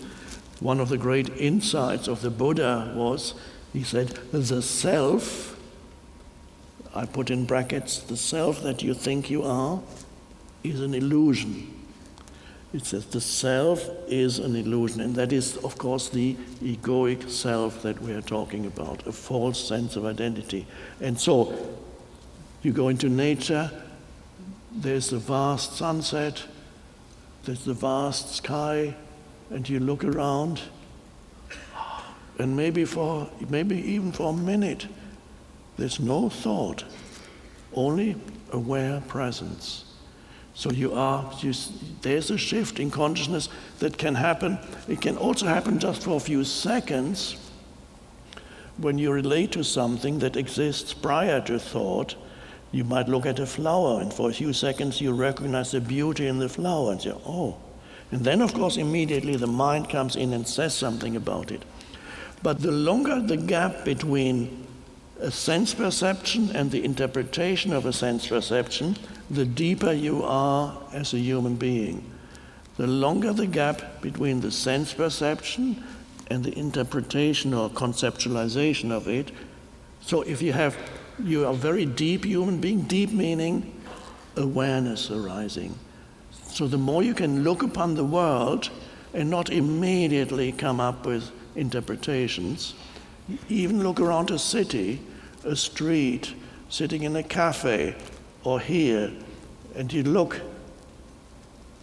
One 0.60 0.80
of 0.80 0.88
the 0.88 0.98
great 0.98 1.28
insights 1.36 2.08
of 2.08 2.20
the 2.20 2.30
Buddha 2.30 2.92
was 2.94 3.34
he 3.72 3.82
said, 3.82 4.08
the 4.32 4.62
self, 4.62 5.56
I 6.94 7.06
put 7.06 7.30
in 7.30 7.44
brackets, 7.44 8.00
the 8.00 8.16
self 8.16 8.62
that 8.62 8.82
you 8.82 8.94
think 8.94 9.30
you 9.30 9.42
are, 9.42 9.80
is 10.64 10.80
an 10.80 10.94
illusion. 10.94 11.74
It 12.72 12.84
says 12.84 13.06
the 13.06 13.20
self 13.20 13.88
is 14.08 14.38
an 14.38 14.56
illusion, 14.56 15.00
and 15.00 15.14
that 15.14 15.32
is, 15.32 15.56
of 15.58 15.78
course, 15.78 16.08
the 16.08 16.36
egoic 16.62 17.30
self 17.30 17.82
that 17.82 18.00
we 18.02 18.12
are 18.12 18.22
talking 18.22 18.66
about, 18.66 19.06
a 19.06 19.12
false 19.12 19.66
sense 19.66 19.96
of 19.96 20.04
identity. 20.04 20.66
And 21.00 21.18
so, 21.18 21.76
you 22.62 22.72
go 22.72 22.88
into 22.88 23.08
nature, 23.08 23.70
there's 24.72 25.12
a 25.12 25.18
vast 25.18 25.76
sunset, 25.76 26.42
there's 27.48 27.64
the 27.64 27.72
vast 27.72 28.34
sky, 28.34 28.94
and 29.48 29.66
you 29.66 29.80
look 29.80 30.04
around, 30.04 30.60
and 32.38 32.54
maybe 32.54 32.84
for 32.84 33.30
maybe 33.48 33.74
even 33.74 34.12
for 34.12 34.34
a 34.34 34.36
minute, 34.36 34.86
there's 35.78 35.98
no 35.98 36.28
thought, 36.28 36.84
only 37.72 38.16
aware 38.52 39.00
presence. 39.08 39.86
So 40.52 40.70
you 40.70 40.92
are, 40.92 41.32
you, 41.40 41.54
there's 42.02 42.30
a 42.30 42.36
shift 42.36 42.80
in 42.80 42.90
consciousness 42.90 43.48
that 43.78 43.96
can 43.96 44.14
happen. 44.14 44.58
It 44.86 45.00
can 45.00 45.16
also 45.16 45.46
happen 45.46 45.78
just 45.78 46.02
for 46.02 46.16
a 46.16 46.20
few 46.20 46.44
seconds 46.44 47.38
when 48.76 48.98
you 48.98 49.10
relate 49.10 49.52
to 49.52 49.64
something 49.64 50.18
that 50.18 50.36
exists 50.36 50.92
prior 50.92 51.40
to 51.46 51.58
thought. 51.58 52.14
You 52.70 52.84
might 52.84 53.08
look 53.08 53.26
at 53.26 53.38
a 53.38 53.46
flower, 53.46 54.00
and 54.00 54.12
for 54.12 54.30
a 54.30 54.34
few 54.34 54.52
seconds 54.52 55.00
you 55.00 55.12
recognize 55.12 55.70
the 55.70 55.80
beauty 55.80 56.26
in 56.26 56.38
the 56.38 56.48
flower 56.48 56.92
and 56.92 57.00
say, 57.00 57.12
oh. 57.26 57.56
And 58.10 58.24
then, 58.24 58.40
of 58.40 58.54
course, 58.54 58.76
immediately 58.76 59.36
the 59.36 59.46
mind 59.46 59.90
comes 59.90 60.16
in 60.16 60.32
and 60.32 60.46
says 60.46 60.74
something 60.74 61.16
about 61.16 61.50
it. 61.50 61.62
But 62.42 62.60
the 62.60 62.70
longer 62.70 63.20
the 63.20 63.36
gap 63.36 63.84
between 63.84 64.66
a 65.20 65.30
sense 65.30 65.74
perception 65.74 66.54
and 66.54 66.70
the 66.70 66.84
interpretation 66.84 67.72
of 67.72 67.86
a 67.86 67.92
sense 67.92 68.26
perception, 68.26 68.96
the 69.30 69.44
deeper 69.44 69.92
you 69.92 70.22
are 70.24 70.78
as 70.92 71.12
a 71.12 71.18
human 71.18 71.56
being. 71.56 72.04
The 72.76 72.86
longer 72.86 73.32
the 73.32 73.46
gap 73.46 74.00
between 74.00 74.40
the 74.40 74.52
sense 74.52 74.94
perception 74.94 75.82
and 76.28 76.44
the 76.44 76.56
interpretation 76.56 77.52
or 77.52 77.68
conceptualization 77.70 78.92
of 78.92 79.08
it. 79.08 79.32
So 80.00 80.22
if 80.22 80.40
you 80.40 80.52
have, 80.52 80.76
you 81.22 81.46
are 81.46 81.54
very 81.54 81.84
deep 81.84 82.24
human 82.24 82.60
being, 82.60 82.82
deep 82.82 83.12
meaning 83.12 83.74
awareness 84.36 85.10
arising. 85.10 85.74
So 86.30 86.66
the 86.66 86.78
more 86.78 87.02
you 87.02 87.14
can 87.14 87.44
look 87.44 87.62
upon 87.62 87.94
the 87.94 88.04
world 88.04 88.70
and 89.14 89.30
not 89.30 89.50
immediately 89.50 90.52
come 90.52 90.80
up 90.80 91.06
with 91.06 91.30
interpretations, 91.56 92.74
even 93.48 93.82
look 93.82 94.00
around 94.00 94.30
a 94.30 94.38
city, 94.38 95.00
a 95.44 95.56
street, 95.56 96.34
sitting 96.68 97.02
in 97.02 97.16
a 97.16 97.22
cafe, 97.22 97.94
or 98.44 98.60
here, 98.60 99.12
and 99.74 99.92
you 99.92 100.02
look. 100.02 100.40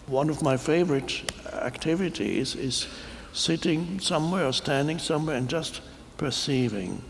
One 0.07 0.29
of 0.29 0.41
my 0.41 0.57
favorite 0.57 1.31
activities 1.53 2.55
is 2.55 2.87
sitting 3.33 3.99
somewhere 3.99 4.45
or 4.45 4.53
standing 4.53 4.99
somewhere 4.99 5.35
and 5.35 5.49
just 5.49 5.81
perceiving. 6.17 7.01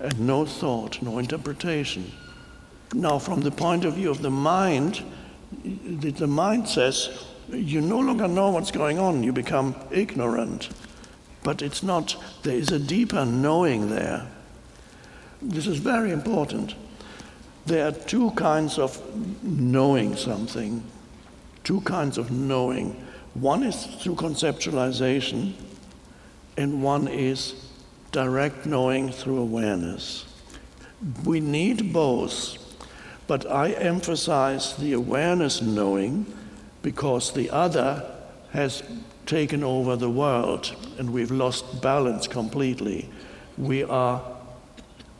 And 0.00 0.18
no 0.20 0.46
thought, 0.46 1.02
no 1.02 1.18
interpretation. 1.18 2.10
Now, 2.94 3.18
from 3.18 3.42
the 3.42 3.50
point 3.50 3.84
of 3.84 3.94
view 3.94 4.10
of 4.10 4.22
the 4.22 4.30
mind, 4.30 5.02
the 5.62 6.26
mind 6.26 6.68
says 6.68 7.10
you 7.52 7.80
no 7.80 7.98
longer 7.98 8.26
know 8.28 8.50
what's 8.50 8.70
going 8.70 8.98
on, 8.98 9.22
you 9.22 9.32
become 9.32 9.74
ignorant. 9.90 10.70
But 11.42 11.62
it's 11.62 11.82
not, 11.82 12.16
there 12.42 12.56
is 12.56 12.70
a 12.70 12.78
deeper 12.78 13.24
knowing 13.24 13.90
there. 13.90 14.26
This 15.42 15.66
is 15.66 15.78
very 15.78 16.12
important. 16.12 16.74
There 17.66 17.86
are 17.86 17.92
two 17.92 18.30
kinds 18.32 18.78
of 18.78 19.00
knowing 19.42 20.16
something, 20.16 20.82
two 21.64 21.80
kinds 21.82 22.18
of 22.18 22.30
knowing. 22.30 23.06
One 23.34 23.62
is 23.62 23.86
through 23.86 24.16
conceptualization, 24.16 25.52
and 26.56 26.82
one 26.82 27.06
is 27.08 27.54
direct 28.12 28.66
knowing 28.66 29.10
through 29.10 29.38
awareness. 29.38 30.24
We 31.24 31.40
need 31.40 31.92
both, 31.92 32.58
but 33.26 33.50
I 33.50 33.70
emphasize 33.70 34.76
the 34.76 34.92
awareness 34.92 35.62
knowing 35.62 36.26
because 36.82 37.32
the 37.32 37.50
other 37.50 38.10
has 38.52 38.82
taken 39.26 39.62
over 39.62 39.96
the 39.96 40.10
world 40.10 40.74
and 40.98 41.12
we've 41.12 41.30
lost 41.30 41.80
balance 41.80 42.26
completely. 42.26 43.08
We 43.56 43.84
are 43.84 44.22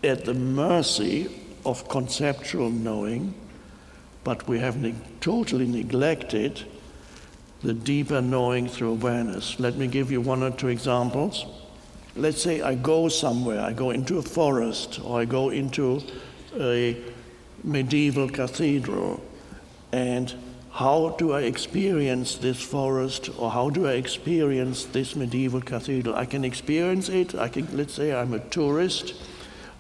at 0.03 0.25
the 0.25 0.35
mercy 0.35 1.31
of 1.65 1.89
conceptual 1.89 2.71
knowing, 2.71 3.35
but 4.25 4.49
we 4.49 4.59
have 4.59 4.79
ne- 4.79 4.95
totally 5.21 5.67
neglected 5.67 6.65
the 7.63 7.75
deeper 7.75 8.21
knowing 8.21 8.69
through 8.69 8.91
awareness. 8.91 9.61
Let 9.61 9.77
me 9.77 9.87
give 9.87 10.11
you 10.11 10.21
one 10.21 10.43
or 10.43 10.51
two 10.51 10.69
examples. 10.69 11.45
Let's 12.21 12.43
say 12.43 12.61
I 12.61 12.75
go 12.75 13.09
somewhere, 13.09 13.61
I 13.61 13.73
go 13.73 13.91
into 13.91 14.19
a 14.19 14.23
forest, 14.23 15.01
or 15.03 15.21
I 15.21 15.25
go 15.25 15.49
into 15.49 16.03
a 16.59 16.97
medieval 17.65 18.29
cathedral, 18.29 19.23
and 19.91 20.35
how 20.73 21.17
do 21.19 21.33
I 21.33 21.43
experience 21.43 22.37
this 22.37 22.63
forest 22.63 23.29
or 23.39 23.51
how 23.51 23.71
do 23.71 23.89
I 23.89 23.93
experience 23.93 24.85
this 24.85 25.17
medieval 25.17 25.61
cathedral? 25.61 26.15
I 26.15 26.27
can 26.27 26.45
experience 26.45 27.09
it. 27.09 27.35
I 27.35 27.49
can, 27.49 27.75
let's 27.77 27.95
say 27.95 28.15
I'm 28.15 28.35
a 28.35 28.39
tourist. 28.39 29.15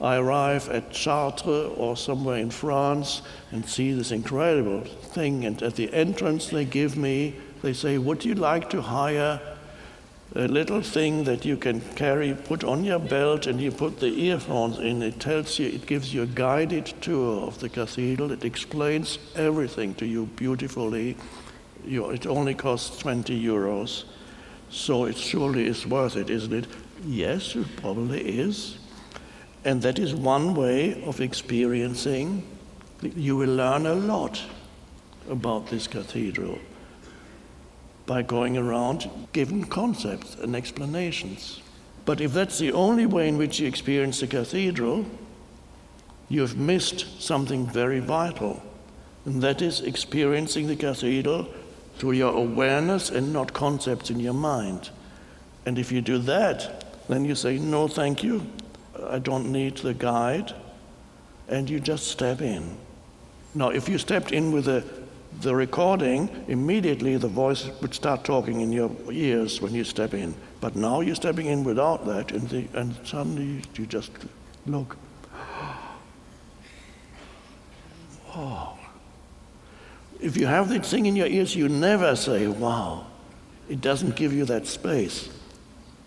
I 0.00 0.16
arrive 0.16 0.68
at 0.70 0.90
Chartres 0.90 1.72
or 1.76 1.96
somewhere 1.96 2.38
in 2.38 2.50
France 2.50 3.22
and 3.53 3.68
see 3.68 3.92
this 3.92 4.11
incredible 4.11 4.81
thing. 4.81 5.44
And 5.44 5.62
at 5.62 5.76
the 5.76 5.92
entrance, 5.92 6.48
they 6.48 6.64
give 6.64 6.96
me, 6.96 7.37
they 7.62 7.74
say, 7.74 7.98
Would 7.98 8.24
you 8.24 8.35
like 8.35 8.70
to 8.70 8.81
hire 8.81 9.40
a 10.35 10.47
little 10.47 10.81
thing 10.81 11.25
that 11.25 11.45
you 11.45 11.57
can 11.57 11.81
carry, 11.97 12.35
put 12.35 12.62
on 12.62 12.85
your 12.85 13.01
belt, 13.01 13.47
and 13.47 13.61
you 13.61 13.73
put 13.73 13.99
the 13.99 14.27
earphones 14.27 14.79
in. 14.79 15.03
It 15.03 15.19
tells 15.19 15.59
you, 15.59 15.66
it 15.66 15.87
gives 15.87 16.14
you 16.14 16.23
a 16.23 16.27
guided 16.27 16.87
tour 17.01 17.47
of 17.47 17.59
the 17.59 17.69
cathedral. 17.69 18.31
It 18.31 18.45
explains 18.45 19.19
everything 19.35 19.95
to 19.95 20.07
you 20.07 20.27
beautifully. 20.37 21.16
You, 21.85 22.11
it 22.11 22.27
only 22.27 22.55
costs 22.55 22.99
20 22.99 23.43
euros, 23.43 24.05
so 24.69 25.07
it 25.07 25.16
surely 25.16 25.66
is 25.66 25.87
worth 25.87 26.16
it, 26.16 26.31
isn't 26.31 26.53
it? 26.53 26.66
Yes, 27.05 27.57
it 27.57 27.66
probably 27.77 28.38
is. 28.38 28.79
And 29.64 29.83
that 29.83 29.99
is 29.99 30.14
one 30.14 30.55
way 30.55 31.03
of 31.05 31.21
experiencing. 31.21 32.47
You 33.03 33.37
will 33.37 33.55
learn 33.55 33.87
a 33.87 33.95
lot 33.95 34.40
about 35.29 35.66
this 35.69 35.88
cathedral 35.88 36.59
by 38.11 38.23
going 38.23 38.59
around 38.59 39.09
giving 39.33 39.62
concepts 39.62 40.35
and 40.35 40.57
explanations. 40.57 41.62
But 42.05 42.20
if 42.20 42.33
that's 42.33 42.59
the 42.59 42.73
only 42.73 43.07
way 43.07 43.29
in 43.29 43.38
which 43.38 43.61
you 43.61 43.68
experience 43.68 44.18
the 44.18 44.27
cathedral, 44.27 45.07
you've 46.29 46.57
missed 46.57 47.23
something 47.23 47.68
very 47.68 48.01
vital, 48.01 48.61
and 49.25 49.40
that 49.42 49.62
is 49.62 49.83
experiencing 49.83 50.66
the 50.66 50.75
cathedral 50.75 51.46
through 51.99 52.14
your 52.14 52.35
awareness 52.35 53.11
and 53.11 53.33
not 53.33 53.53
concepts 53.53 54.11
in 54.11 54.18
your 54.18 54.35
mind. 54.35 54.90
And 55.64 55.79
if 55.79 55.92
you 55.92 56.01
do 56.01 56.18
that, 56.18 57.07
then 57.09 57.25
you 57.25 57.37
say, 57.37 57.59
No, 57.59 57.87
thank 57.87 58.25
you, 58.25 58.44
I 59.07 59.20
don't 59.20 59.53
need 59.53 59.77
the 59.77 59.94
guide, 59.94 60.53
and 61.46 61.70
you 61.70 61.79
just 61.79 62.09
step 62.09 62.40
in. 62.40 62.77
Now, 63.55 63.68
if 63.68 63.88
you 63.88 63.99
stepped 63.99 64.33
in 64.33 64.51
with 64.51 64.66
a 64.66 64.83
the 65.38 65.55
recording, 65.55 66.29
immediately 66.49 67.16
the 67.16 67.29
voice 67.29 67.71
would 67.81 67.95
start 67.95 68.25
talking 68.25 68.61
in 68.61 68.73
your 68.73 68.90
ears 69.11 69.62
when 69.62 69.75
you 69.75 69.85
step 69.85 70.12
in. 70.12 70.35
But 70.61 70.77
now 70.77 71.01
you're 71.01 71.14
stepping 71.14 71.47
in 71.47 71.64
without 71.64 72.05
that, 72.07 72.33
and, 72.33 72.49
the, 72.49 72.66
and 72.75 72.95
suddenly 73.05 73.62
you 73.75 73.87
just 73.87 74.11
look. 74.66 74.97
Oh. 78.33 78.79
If 80.21 80.37
you 80.37 80.47
have 80.47 80.69
that 80.69 80.87
thing 80.87 81.07
in 81.07 81.16
your 81.16 81.27
ears, 81.27 81.57
you 81.57 81.69
never 81.69 82.14
say, 82.14 82.47
wow. 82.47 83.07
It 83.69 83.81
doesn't 83.81 84.14
give 84.14 84.33
you 84.33 84.45
that 84.45 84.69
space. 84.69 85.29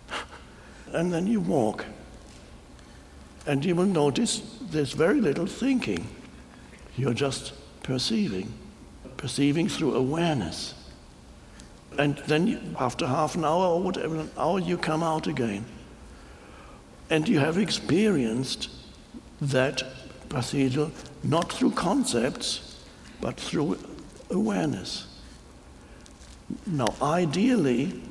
and 0.92 1.12
then 1.12 1.26
you 1.26 1.40
walk. 1.40 1.84
And 3.46 3.62
you 3.62 3.74
will 3.74 3.84
notice 3.84 4.58
there's 4.62 4.92
very 4.92 5.20
little 5.20 5.44
thinking. 5.44 6.08
You're 6.96 7.12
just 7.12 7.52
perceiving 7.82 8.54
perceiving 9.24 9.66
through 9.66 9.94
awareness. 9.94 10.74
And 11.98 12.18
then 12.26 12.76
after 12.78 13.06
half 13.06 13.36
an 13.36 13.44
hour 13.46 13.68
or 13.68 13.80
whatever, 13.80 14.16
an 14.16 14.30
hour, 14.36 14.58
you 14.58 14.76
come 14.76 15.02
out 15.02 15.26
again. 15.26 15.64
And 17.08 17.26
you 17.26 17.38
have 17.38 17.56
experienced 17.56 18.68
that 19.40 19.82
procedure 20.28 20.90
not 21.22 21.50
through 21.50 21.70
concepts, 21.70 22.76
but 23.22 23.40
through 23.40 23.78
awareness. 24.28 25.06
Now, 26.66 26.94
ideally, 27.00 28.02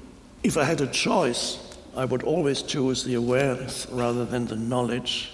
if 0.41 0.58
I 0.58 0.63
had 0.63 0.82
a 0.82 0.88
choice, 0.88 1.60
I 1.95 2.06
would 2.06 2.23
always 2.23 2.63
choose 2.63 3.04
the 3.04 3.13
awareness 3.13 3.86
rather 3.91 4.26
than 4.26 4.47
the 4.47 4.56
knowledge, 4.56 5.30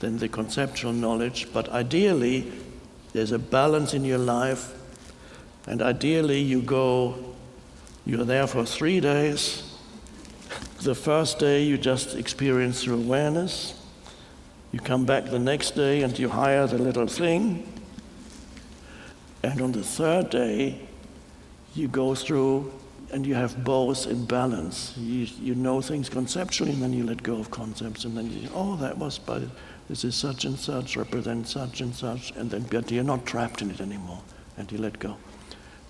than 0.00 0.18
the 0.18 0.28
conceptual 0.28 0.92
knowledge. 0.92 1.46
But 1.52 1.68
ideally, 1.68 2.50
there's 3.12 3.30
a 3.30 3.38
balance 3.38 3.94
in 3.94 4.04
your 4.04 4.18
life 4.18 4.74
and 5.70 5.80
ideally, 5.80 6.40
you 6.40 6.60
go 6.62 7.14
You're 8.04 8.24
there 8.24 8.46
for 8.48 8.64
three 8.64 8.98
days. 8.98 9.62
The 10.82 10.94
first 10.94 11.38
day 11.38 11.62
you 11.62 11.78
just 11.78 12.16
experience 12.16 12.82
through 12.82 12.96
awareness. 12.96 13.74
You 14.72 14.80
come 14.80 15.04
back 15.04 15.26
the 15.26 15.38
next 15.38 15.76
day 15.76 16.02
and 16.02 16.18
you 16.18 16.28
hire 16.28 16.66
the 16.66 16.78
little 16.78 17.06
thing. 17.06 17.70
And 19.44 19.60
on 19.60 19.72
the 19.72 19.84
third 19.84 20.30
day, 20.30 20.80
you 21.74 21.88
go 21.88 22.14
through 22.16 22.72
and 23.12 23.26
you 23.26 23.34
have 23.34 23.62
both 23.62 24.06
in 24.06 24.24
balance. 24.24 24.94
You, 24.96 25.28
you 25.40 25.54
know 25.54 25.80
things 25.80 26.08
conceptually, 26.08 26.72
and 26.72 26.82
then 26.82 26.92
you 26.92 27.04
let 27.04 27.22
go 27.22 27.36
of 27.38 27.50
concepts, 27.50 28.04
and 28.04 28.16
then 28.16 28.30
you 28.30 28.42
say, 28.42 28.52
oh, 28.54 28.76
that 28.76 28.98
was 28.98 29.18
by 29.18 29.42
this 29.88 30.04
is 30.04 30.14
such 30.14 30.44
and 30.44 30.58
such, 30.58 30.96
represents 30.96 31.50
such 31.50 31.80
and 31.80 31.94
such, 31.94 32.30
and 32.32 32.50
then 32.50 32.66
but 32.70 32.90
you're 32.90 33.02
not 33.02 33.26
trapped 33.26 33.62
in 33.62 33.70
it 33.70 33.80
anymore, 33.80 34.20
and 34.56 34.70
you 34.70 34.78
let 34.78 34.98
go. 34.98 35.16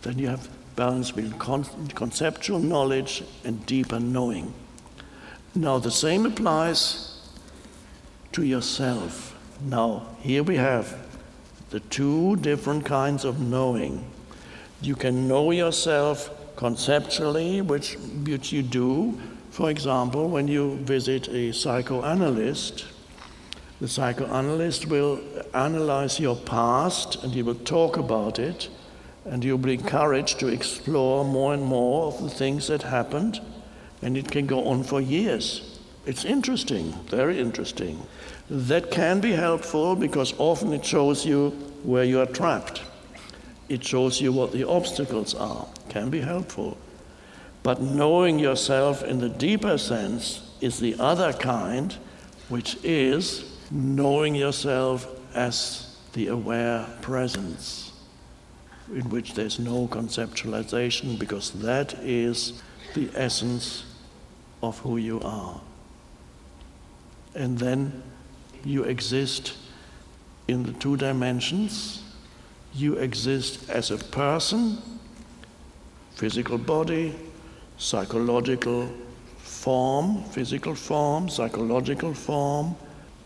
Then 0.03 0.19
you 0.19 0.29
have 0.29 0.49
balance 0.77 1.11
between 1.11 1.39
con- 1.39 1.89
conceptual 1.95 2.59
knowledge 2.59 3.23
and 3.45 3.65
deeper 3.67 4.01
knowing. 4.01 4.55
Now 5.55 5.79
the 5.79 5.91
same 5.91 6.27
applies 6.27 7.19
to 8.33 8.43
yourself. 8.45 9.37
Now 9.61 10.07
here 10.21 10.43
we 10.43 10.57
have 10.57 10.97
the 11.71 11.81
two 11.81 12.37
different 12.37 12.85
kinds 12.85 13.25
of 13.25 13.41
knowing. 13.41 14.05
You 14.81 14.97
can 14.97 15.29
know 15.29 15.51
yourself 15.51 16.31
conceptually, 16.57 17.61
which, 17.63 17.97
which 18.25 18.53
you 18.53 18.63
do. 18.63 19.19
For 19.51 19.71
example, 19.71 20.29
when 20.29 20.49
you 20.49 20.77
visit 20.77 21.29
a 21.29 21.53
psychoanalyst, 21.53 22.87
the 23.81 23.89
psychoanalyst 23.89 24.87
will 24.87 25.21
analyze 25.55 26.21
your 26.21 26.37
past 26.37 27.23
and 27.23 27.33
he 27.33 27.43
will 27.43 27.55
talk 27.55 27.97
about 27.97 28.39
it, 28.39 28.69
and 29.25 29.45
you'll 29.45 29.59
be 29.59 29.75
encouraged 29.75 30.41
to 30.41 30.49
explore 30.49 31.25
more 31.25 31.55
and 31.55 31.63
more 31.63 32.09
of 32.09 32.23
the 32.23 32.31
things 32.31 32.67
that 32.69 32.83
happened, 32.83 33.41
and 34.03 34.17
it 34.17 34.31
can 34.31 34.47
go 34.47 34.67
on 34.67 34.83
for 34.83 35.01
years. 35.01 35.79
It's 36.07 36.25
interesting, 36.25 36.93
very 37.09 37.39
interesting. 37.39 38.01
That 38.49 38.91
can 38.91 39.21
be 39.21 39.33
helpful 39.33 39.95
because 39.95 40.33
often 40.39 40.73
it 40.73 40.85
shows 40.85 41.27
you 41.27 41.51
where 41.83 42.05
you 42.05 42.21
are 42.21 42.27
trapped. 42.27 42.83
It 43.69 43.85
shows 43.85 44.21
you 44.21 44.33
what 44.33 44.53
the 44.53 44.67
obstacles 44.67 45.35
are 45.35 45.67
can 45.89 46.11
be 46.11 46.21
helpful. 46.21 46.77
But 47.63 47.81
knowing 47.81 48.39
yourself 48.39 49.03
in 49.03 49.21
the 49.21 49.29
deeper 49.29 49.77
sense 49.77 50.51
is 50.61 50.81
the 50.81 50.97
other 50.99 51.33
kind, 51.33 51.95
which 52.49 52.77
is 52.83 53.45
knowing 53.71 54.35
yourself 54.35 55.07
as 55.35 55.97
the 56.15 56.29
aware 56.29 56.87
presence, 57.03 57.90
in 58.95 59.09
which 59.11 59.35
there's 59.35 59.59
no 59.59 59.87
conceptualization, 59.89 61.19
because 61.19 61.51
that 61.53 61.95
is 62.03 62.63
the 62.95 63.09
essence 63.15 63.85
of 64.63 64.79
who 64.81 64.97
you 64.97 65.21
are. 65.21 65.61
And 67.35 67.59
then 67.59 68.03
you 68.65 68.85
exist 68.85 69.55
in 70.49 70.65
the 70.65 70.73
two 70.73 70.97
dimensions. 70.97 72.03
You 72.75 72.95
exist 72.97 73.71
as 73.71 73.91
a 73.91 73.99
person 73.99 74.79
physical 76.21 76.59
body, 76.59 77.15
psychological 77.79 78.87
form, 79.39 80.23
physical 80.25 80.75
form, 80.75 81.31
psychological 81.31 82.13
form. 82.13 82.77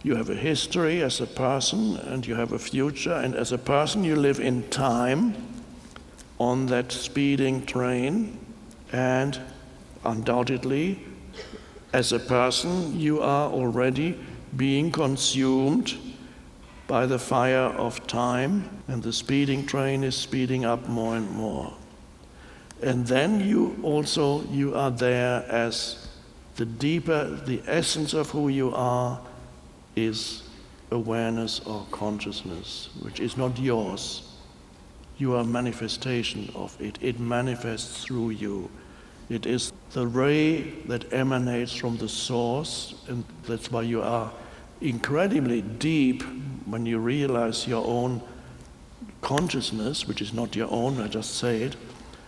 You 0.04 0.16
have 0.16 0.28
a 0.28 0.34
history 0.34 1.02
as 1.02 1.22
a 1.22 1.26
person 1.26 1.96
and 1.96 2.26
you 2.26 2.34
have 2.34 2.52
a 2.52 2.58
future, 2.58 3.14
and 3.14 3.34
as 3.34 3.52
a 3.52 3.58
person, 3.58 4.04
you 4.04 4.16
live 4.16 4.38
in 4.38 4.68
time 4.68 5.34
on 6.38 6.66
that 6.66 6.92
speeding 6.92 7.64
train, 7.64 8.38
and 8.92 9.40
undoubtedly, 10.04 11.02
as 11.94 12.12
a 12.12 12.18
person, 12.18 13.00
you 13.00 13.22
are 13.22 13.50
already 13.50 14.18
being 14.56 14.92
consumed 14.92 15.94
by 16.86 17.06
the 17.06 17.18
fire 17.18 17.72
of 17.78 18.06
time, 18.06 18.68
and 18.88 19.02
the 19.02 19.12
speeding 19.12 19.64
train 19.64 20.04
is 20.04 20.14
speeding 20.14 20.66
up 20.66 20.86
more 20.86 21.16
and 21.16 21.30
more. 21.30 21.72
And 22.82 23.06
then 23.06 23.40
you 23.40 23.78
also 23.82 24.44
you 24.50 24.74
are 24.74 24.90
there 24.90 25.46
as 25.48 26.08
the 26.56 26.66
deeper 26.66 27.40
the 27.46 27.62
essence 27.66 28.12
of 28.12 28.28
who 28.30 28.48
you 28.48 28.74
are 28.74 29.18
is 29.96 30.42
awareness 30.90 31.60
or 31.60 31.86
consciousness, 31.90 32.90
which 33.00 33.20
is 33.20 33.36
not 33.36 33.58
yours. 33.58 34.30
You 35.18 35.34
are 35.34 35.40
a 35.40 35.44
manifestation 35.44 36.50
of 36.54 36.80
it. 36.80 36.98
It 37.00 37.20
manifests 37.20 38.04
through 38.04 38.30
you. 38.30 38.70
It 39.28 39.46
is 39.46 39.72
the 39.92 40.06
ray 40.06 40.62
that 40.86 41.12
emanates 41.12 41.72
from 41.72 41.96
the 41.96 42.08
source, 42.08 42.94
and 43.08 43.24
that's 43.44 43.70
why 43.70 43.82
you 43.82 44.02
are 44.02 44.32
incredibly 44.80 45.62
deep 45.62 46.22
when 46.66 46.84
you 46.84 46.98
realize 46.98 47.66
your 47.66 47.86
own 47.86 48.20
consciousness, 49.22 50.06
which 50.06 50.20
is 50.20 50.32
not 50.32 50.54
your 50.54 50.70
own, 50.70 51.00
I 51.00 51.08
just 51.08 51.36
say 51.36 51.62
it 51.62 51.76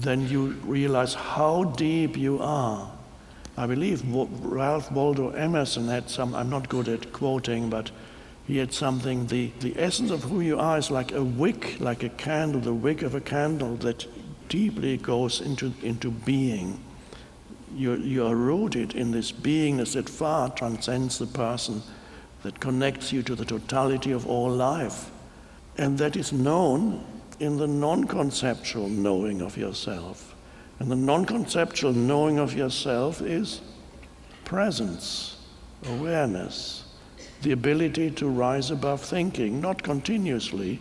then 0.00 0.29
you 0.29 0.48
realize 0.64 1.14
how 1.14 1.64
deep 1.64 2.16
you 2.16 2.38
are. 2.40 2.90
I 3.58 3.66
believe 3.66 4.02
Ralph 4.44 4.92
Waldo 4.92 5.30
Emerson 5.30 5.88
had 5.88 6.10
some, 6.10 6.34
I'm 6.34 6.50
not 6.50 6.68
good 6.68 6.88
at 6.88 7.12
quoting, 7.12 7.70
but 7.70 7.90
he 8.46 8.58
had 8.58 8.72
something, 8.72 9.26
the, 9.26 9.50
the 9.60 9.74
essence 9.78 10.10
of 10.10 10.24
who 10.24 10.40
you 10.40 10.58
are 10.58 10.76
is 10.76 10.90
like 10.90 11.12
a 11.12 11.24
wick, 11.24 11.80
like 11.80 12.02
a 12.02 12.10
candle, 12.10 12.60
the 12.60 12.74
wick 12.74 13.00
of 13.00 13.14
a 13.14 13.20
candle 13.20 13.76
that 13.76 14.06
deeply 14.50 14.98
goes 14.98 15.40
into, 15.40 15.72
into 15.82 16.10
being. 16.10 16.80
You're, 17.74 17.96
you 17.96 18.26
are 18.26 18.36
rooted 18.36 18.94
in 18.94 19.10
this 19.10 19.32
beingness 19.32 19.94
that 19.94 20.08
far 20.08 20.50
transcends 20.50 21.18
the 21.18 21.26
person, 21.26 21.82
that 22.42 22.60
connects 22.60 23.10
you 23.10 23.22
to 23.22 23.34
the 23.34 23.44
totality 23.44 24.12
of 24.12 24.26
all 24.26 24.50
life. 24.50 25.10
And 25.78 25.98
that 25.98 26.14
is 26.14 26.32
known 26.32 27.04
in 27.40 27.56
the 27.56 27.66
non 27.66 28.04
conceptual 28.04 28.88
knowing 28.88 29.40
of 29.40 29.56
yourself. 29.56 30.36
And 30.78 30.90
the 30.90 30.96
non 30.96 31.24
conceptual 31.24 31.92
knowing 31.92 32.38
of 32.38 32.54
yourself 32.54 33.20
is 33.20 33.60
presence, 34.44 35.36
awareness, 35.86 36.84
the 37.42 37.52
ability 37.52 38.10
to 38.12 38.28
rise 38.28 38.70
above 38.70 39.00
thinking, 39.00 39.60
not 39.60 39.82
continuously, 39.82 40.80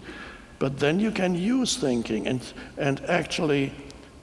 but 0.59 0.79
then 0.79 0.99
you 0.99 1.11
can 1.11 1.35
use 1.35 1.77
thinking. 1.77 2.27
And, 2.27 2.41
and 2.77 3.01
actually, 3.05 3.73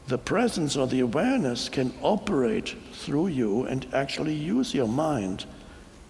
the 0.08 0.18
presence 0.18 0.76
or 0.76 0.87
the 0.87 1.00
awareness 1.00 1.68
can 1.68 1.92
operate 2.02 2.74
through 2.92 3.28
you 3.28 3.64
and 3.64 3.87
actually 3.94 4.35
use 4.35 4.74
your 4.74 4.88
mind 4.88 5.46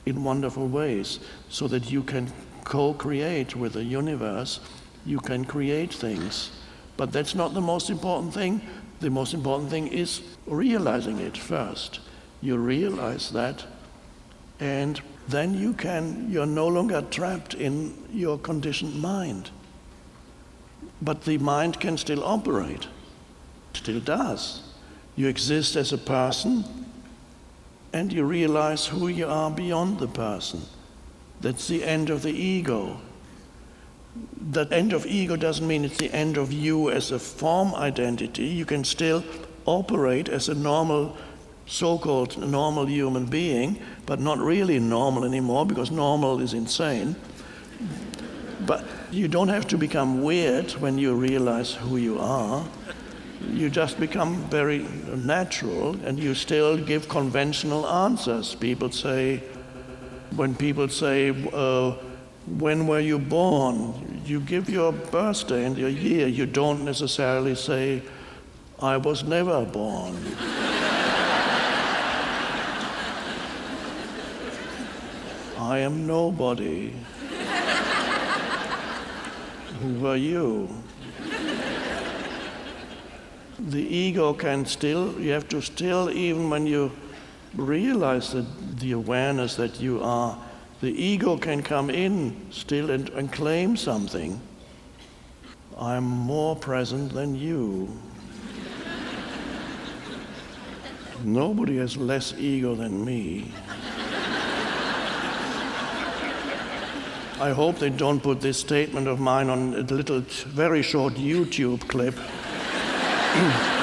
in 0.07 0.25
wonderful 0.25 0.67
ways 0.67 1.21
so 1.49 1.69
that 1.69 1.91
you 1.91 2.03
can 2.03 2.33
co 2.65 2.95
create 2.95 3.55
with 3.55 3.75
the 3.75 3.85
universe 3.85 4.61
you 5.05 5.19
can 5.19 5.45
create 5.45 5.93
things. 5.93 6.51
But 6.97 7.13
that's 7.13 7.35
not 7.35 7.55
the 7.55 7.61
most 7.61 7.91
important 7.91 8.35
thing. 8.35 8.61
The 9.03 9.11
most 9.11 9.35
important 9.35 9.69
thing 9.69 9.89
is 9.89 10.23
realizing 10.47 11.19
it 11.19 11.37
first. 11.37 11.99
You 12.41 12.57
realize 12.57 13.33
that, 13.33 13.67
and 14.61 15.01
then 15.27 15.55
you 15.55 15.73
can, 15.73 16.29
you're 16.31 16.47
no 16.47 16.69
longer 16.69 17.03
trapped 17.03 17.55
in 17.55 17.95
your 18.13 18.39
conditioned 18.39 19.03
mind. 19.03 19.51
But 21.01 21.25
the 21.25 21.39
mind 21.39 21.81
can 21.81 21.99
still 21.99 22.23
operate, 22.23 22.87
still 23.75 23.99
does. 23.99 24.63
You 25.17 25.27
exist 25.27 25.75
as 25.75 25.93
a 25.93 25.99
person, 25.99 26.65
and 27.93 28.13
you 28.13 28.23
realize 28.23 28.87
who 28.87 29.09
you 29.09 29.27
are 29.27 29.51
beyond 29.51 29.99
the 29.99 30.07
person. 30.07 30.63
That's 31.41 31.67
the 31.67 31.83
end 31.83 32.09
of 32.09 32.23
the 32.23 32.31
ego 32.31 33.01
the 34.51 34.67
end 34.71 34.93
of 34.93 35.07
ego 35.07 35.37
doesn't 35.37 35.67
mean 35.67 35.85
it's 35.85 35.99
the 35.99 36.13
end 36.13 36.37
of 36.37 36.53
you 36.53 36.91
as 36.91 37.11
a 37.11 37.19
form 37.19 37.75
identity. 37.75 38.45
You 38.45 38.65
can 38.67 38.85
still 38.85 39.25
operate 39.65 40.29
as 40.29 40.49
a 40.49 40.55
normal, 40.55 41.17
so 41.67 41.99
called 41.99 42.37
normal 42.39 42.87
human 42.87 43.27
being, 43.27 43.81
but 44.05 44.21
not 44.21 44.39
really 44.39 44.79
normal 44.79 45.25
anymore 45.25 45.65
because 45.65 45.91
normal 45.91 46.41
is 46.41 46.53
insane. 46.53 47.17
But 48.67 48.85
you 49.11 49.29
don't 49.29 49.49
have 49.49 49.67
to 49.69 49.79
become 49.79 50.23
weird 50.23 50.73
when 50.73 50.99
you 50.99 51.15
realize 51.15 51.73
who 51.73 51.97
you 51.97 52.19
are. 52.19 52.65
You 53.51 53.71
just 53.71 53.99
become 53.99 54.37
very 54.51 54.87
natural 55.17 55.97
and 56.05 56.19
you 56.19 56.35
still 56.35 56.77
give 56.77 57.09
conventional 57.09 57.87
answers. 57.87 58.55
People 58.55 58.91
say, 58.91 59.43
when 60.37 60.55
people 60.55 60.89
say, 60.89 61.31
uh, 61.53 61.95
when 62.47 62.87
were 62.87 63.01
you 63.01 63.19
born? 63.19 64.23
You 64.25 64.41
give 64.41 64.69
your 64.69 64.93
birthday 64.93 65.65
and 65.65 65.77
your 65.77 65.89
year. 65.89 66.27
You 66.27 66.47
don't 66.47 66.85
necessarily 66.85 67.55
say, 67.55 68.03
I 68.81 68.97
was 68.97 69.25
never 69.25 69.65
born. 69.65 70.17
I 75.59 75.79
am 75.79 76.07
nobody. 76.07 76.93
Who 79.81 80.07
are 80.07 80.17
you? 80.17 80.69
the 83.69 83.83
ego 83.83 84.35
can 84.35 84.67
still, 84.67 85.19
you 85.21 85.31
have 85.31 85.49
to 85.49 85.61
still, 85.63 86.11
even 86.11 86.51
when 86.51 86.67
you 86.67 86.91
realize 87.55 88.33
that 88.33 88.81
the 88.81 88.93
awareness 88.93 89.57
that 89.57 89.81
you 89.81 90.03
are, 90.03 90.37
the 90.83 90.91
ego 90.91 91.37
can 91.37 91.63
come 91.63 91.89
in 91.91 92.37
still 92.51 92.91
and, 92.91 93.09
and 93.11 93.33
claim 93.33 93.77
something. 93.77 94.41
I'm 95.79 96.03
more 96.03 96.57
present 96.57 97.15
than 97.15 97.37
you. 97.37 97.89
Nobody 101.23 101.77
has 101.77 101.97
less 101.97 102.35
ego 102.37 102.75
than 102.75 103.05
me. 103.05 103.53
I 107.41 107.51
hope 107.51 107.79
they 107.79 107.91
don't 107.91 108.21
put 108.21 108.41
this 108.41 108.59
statement 108.59 109.07
of 109.07 109.21
mine 109.21 109.51
on 109.51 109.75
a 109.75 109.83
little, 109.83 110.21
very 110.21 110.83
short 110.83 111.15
YouTube 111.15 111.87
clip. 111.89 112.19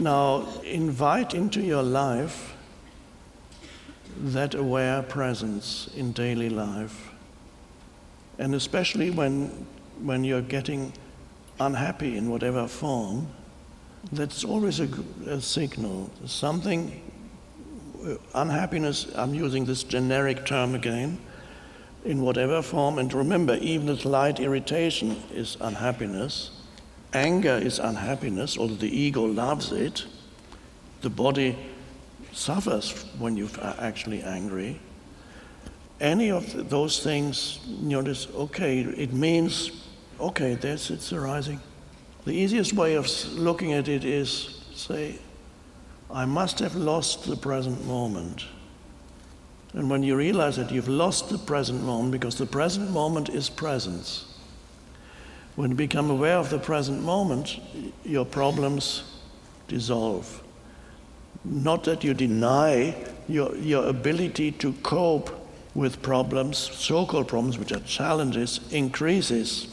now, 0.00 0.46
invite 0.64 1.34
into 1.34 1.60
your 1.60 1.82
life 1.82 2.54
that 4.16 4.54
aware 4.54 5.02
presence 5.02 5.88
in 5.96 6.12
daily 6.12 6.48
life. 6.48 7.10
And 8.38 8.54
especially 8.54 9.10
when, 9.10 9.66
when 10.02 10.24
you're 10.24 10.42
getting 10.42 10.92
unhappy 11.60 12.16
in 12.16 12.30
whatever 12.30 12.68
form, 12.68 13.28
that's 14.12 14.44
always 14.44 14.80
a, 14.80 14.88
a 15.26 15.40
signal. 15.40 16.10
Something, 16.24 17.00
uh, 18.04 18.14
unhappiness, 18.34 19.06
I'm 19.14 19.34
using 19.34 19.64
this 19.64 19.82
generic 19.82 20.46
term 20.46 20.74
again, 20.74 21.18
in 22.04 22.22
whatever 22.22 22.62
form. 22.62 22.98
And 22.98 23.12
remember, 23.12 23.56
even 23.56 23.88
a 23.88 23.96
slight 23.96 24.40
irritation 24.40 25.22
is 25.32 25.56
unhappiness. 25.60 26.50
Anger 27.14 27.56
is 27.56 27.78
unhappiness, 27.78 28.58
although 28.58 28.74
the 28.74 28.94
ego 28.94 29.24
loves 29.24 29.72
it. 29.72 30.04
The 31.00 31.10
body 31.10 31.56
suffers 32.32 33.04
when 33.18 33.36
you're 33.36 33.48
actually 33.78 34.22
angry. 34.22 34.78
Any 36.00 36.30
of 36.30 36.68
those 36.68 37.02
things, 37.02 37.60
you 37.66 37.88
notice, 37.88 38.28
okay, 38.34 38.80
it 38.80 39.12
means, 39.12 39.70
okay, 40.20 40.54
there's, 40.54 40.90
it's 40.90 41.12
arising. 41.12 41.60
The 42.24 42.32
easiest 42.32 42.74
way 42.74 42.94
of 42.94 43.08
looking 43.32 43.72
at 43.72 43.88
it 43.88 44.04
is 44.04 44.62
say, 44.74 45.18
I 46.10 46.24
must 46.24 46.58
have 46.60 46.76
lost 46.76 47.24
the 47.24 47.36
present 47.36 47.84
moment. 47.86 48.44
And 49.72 49.90
when 49.90 50.02
you 50.02 50.16
realize 50.16 50.56
that 50.56 50.70
you've 50.70 50.88
lost 50.88 51.30
the 51.30 51.38
present 51.38 51.82
moment, 51.82 52.12
because 52.12 52.36
the 52.36 52.46
present 52.46 52.90
moment 52.90 53.28
is 53.28 53.50
presence, 53.50 54.24
when 55.58 55.70
you 55.72 55.76
become 55.76 56.08
aware 56.08 56.36
of 56.36 56.50
the 56.50 56.58
present 56.60 57.02
moment, 57.02 57.58
your 58.04 58.24
problems 58.24 59.02
dissolve. 59.66 60.40
Not 61.44 61.82
that 61.82 62.04
you 62.04 62.14
deny 62.14 62.94
your, 63.26 63.56
your 63.56 63.88
ability 63.88 64.52
to 64.52 64.72
cope 64.84 65.30
with 65.74 66.00
problems, 66.00 66.58
so 66.58 67.04
called 67.04 67.26
problems, 67.26 67.58
which 67.58 67.72
are 67.72 67.80
challenges, 67.80 68.60
increases 68.70 69.66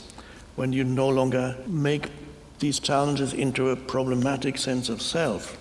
when 0.55 0.73
you 0.73 0.83
no 0.83 1.07
longer 1.07 1.55
make 1.67 2.09
these 2.57 2.79
challenges 2.79 3.33
into 3.33 3.69
a 3.69 3.75
problematic 3.75 4.57
sense 4.57 4.89
of 4.89 5.03
self. 5.03 5.55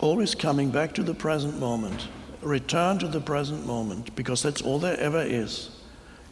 Always 0.00 0.34
coming 0.34 0.70
back 0.70 0.92
to 0.94 1.04
the 1.04 1.14
present 1.14 1.60
moment. 1.60 2.08
Return 2.42 2.98
to 2.98 3.06
the 3.06 3.20
present 3.20 3.64
moment 3.64 4.16
because 4.16 4.42
that's 4.42 4.60
all 4.60 4.80
there 4.80 4.98
ever 4.98 5.22
is. 5.22 5.70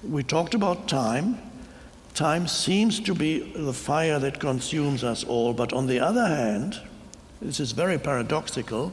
We 0.03 0.25
talked 0.25 0.55
about 0.55 0.89
time. 0.89 1.39
Time 2.15 2.47
seems 2.47 3.01
to 3.01 3.15
be 3.15 3.41
the 3.55 3.73
fire 3.73 4.19
that 4.19 4.39
consumes 4.39 5.03
us 5.03 5.25
all, 5.25 5.55
but 5.55 5.73
on 5.73 5.87
the 5.87 5.99
other 5.99 6.27
hand, 6.27 6.79
this 7.41 7.59
is 7.59 7.73
very 7.73 7.99
paradoxical, 7.99 8.93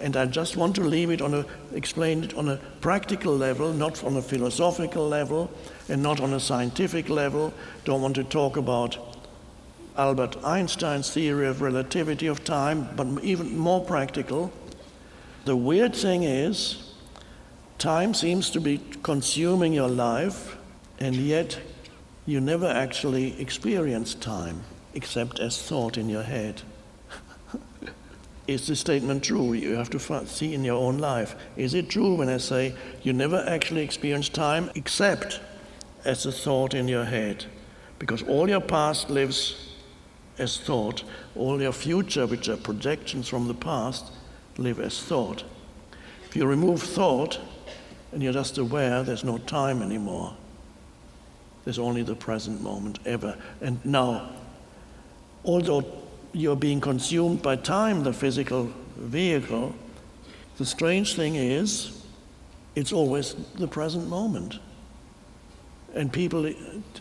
and 0.00 0.16
I 0.16 0.26
just 0.26 0.56
want 0.56 0.74
to 0.76 0.82
leave 0.82 1.10
it 1.10 1.22
on 1.22 1.34
a, 1.34 1.46
explain 1.72 2.24
it 2.24 2.34
on 2.34 2.48
a 2.48 2.56
practical 2.80 3.36
level, 3.36 3.72
not 3.72 4.02
on 4.02 4.16
a 4.16 4.22
philosophical 4.22 5.08
level, 5.08 5.50
and 5.88 6.02
not 6.02 6.20
on 6.20 6.34
a 6.34 6.40
scientific 6.40 7.08
level. 7.08 7.54
Don't 7.84 8.02
want 8.02 8.16
to 8.16 8.24
talk 8.24 8.56
about 8.56 8.98
Albert 9.96 10.36
Einstein's 10.44 11.10
theory 11.10 11.46
of 11.46 11.62
relativity 11.62 12.26
of 12.26 12.42
time, 12.42 12.88
but 12.96 13.06
even 13.22 13.56
more 13.56 13.84
practical. 13.84 14.52
The 15.44 15.56
weird 15.56 15.94
thing 15.94 16.24
is, 16.24 16.92
time 17.78 18.14
seems 18.14 18.50
to 18.50 18.60
be 18.60 18.80
consuming 19.04 19.72
your 19.72 19.88
life, 19.88 20.56
and 20.98 21.14
yet 21.14 21.58
you 22.28 22.42
never 22.42 22.66
actually 22.66 23.40
experience 23.40 24.12
time 24.12 24.62
except 24.92 25.40
as 25.40 25.62
thought 25.62 25.96
in 25.96 26.10
your 26.10 26.22
head. 26.22 26.60
Is 28.46 28.66
this 28.66 28.80
statement 28.80 29.24
true? 29.24 29.54
You 29.54 29.76
have 29.76 29.88
to 29.88 30.26
see 30.26 30.52
in 30.52 30.62
your 30.62 30.76
own 30.76 30.98
life. 30.98 31.36
Is 31.56 31.72
it 31.72 31.88
true 31.88 32.16
when 32.16 32.28
I 32.28 32.36
say 32.36 32.74
you 33.02 33.14
never 33.14 33.42
actually 33.48 33.80
experience 33.80 34.28
time 34.28 34.70
except 34.74 35.40
as 36.04 36.26
a 36.26 36.32
thought 36.32 36.74
in 36.74 36.86
your 36.86 37.06
head? 37.06 37.46
Because 37.98 38.22
all 38.24 38.46
your 38.46 38.60
past 38.60 39.08
lives 39.08 39.74
as 40.36 40.58
thought, 40.60 41.04
all 41.34 41.62
your 41.62 41.72
future, 41.72 42.26
which 42.26 42.50
are 42.50 42.58
projections 42.58 43.26
from 43.26 43.48
the 43.48 43.54
past, 43.54 44.12
live 44.58 44.80
as 44.80 45.02
thought. 45.02 45.44
If 46.26 46.36
you 46.36 46.44
remove 46.44 46.82
thought 46.82 47.40
and 48.12 48.22
you're 48.22 48.34
just 48.34 48.58
aware, 48.58 49.02
there's 49.02 49.24
no 49.24 49.38
time 49.38 49.80
anymore. 49.80 50.36
There's 51.68 51.78
only 51.78 52.02
the 52.02 52.14
present 52.14 52.62
moment 52.62 52.98
ever. 53.04 53.36
And 53.60 53.84
now, 53.84 54.30
although 55.44 55.84
you're 56.32 56.56
being 56.56 56.80
consumed 56.80 57.42
by 57.42 57.56
time, 57.56 58.04
the 58.04 58.12
physical 58.14 58.72
vehicle, 58.96 59.74
the 60.56 60.64
strange 60.64 61.14
thing 61.14 61.34
is, 61.34 62.02
it's 62.74 62.90
always 62.90 63.34
the 63.56 63.68
present 63.68 64.08
moment. 64.08 64.60
And 65.92 66.10
people 66.10 66.50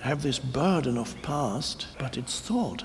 have 0.02 0.22
this 0.22 0.38
burden 0.38 0.98
of 0.98 1.16
past, 1.22 1.88
but 1.98 2.18
it's 2.18 2.42
thought. 2.42 2.84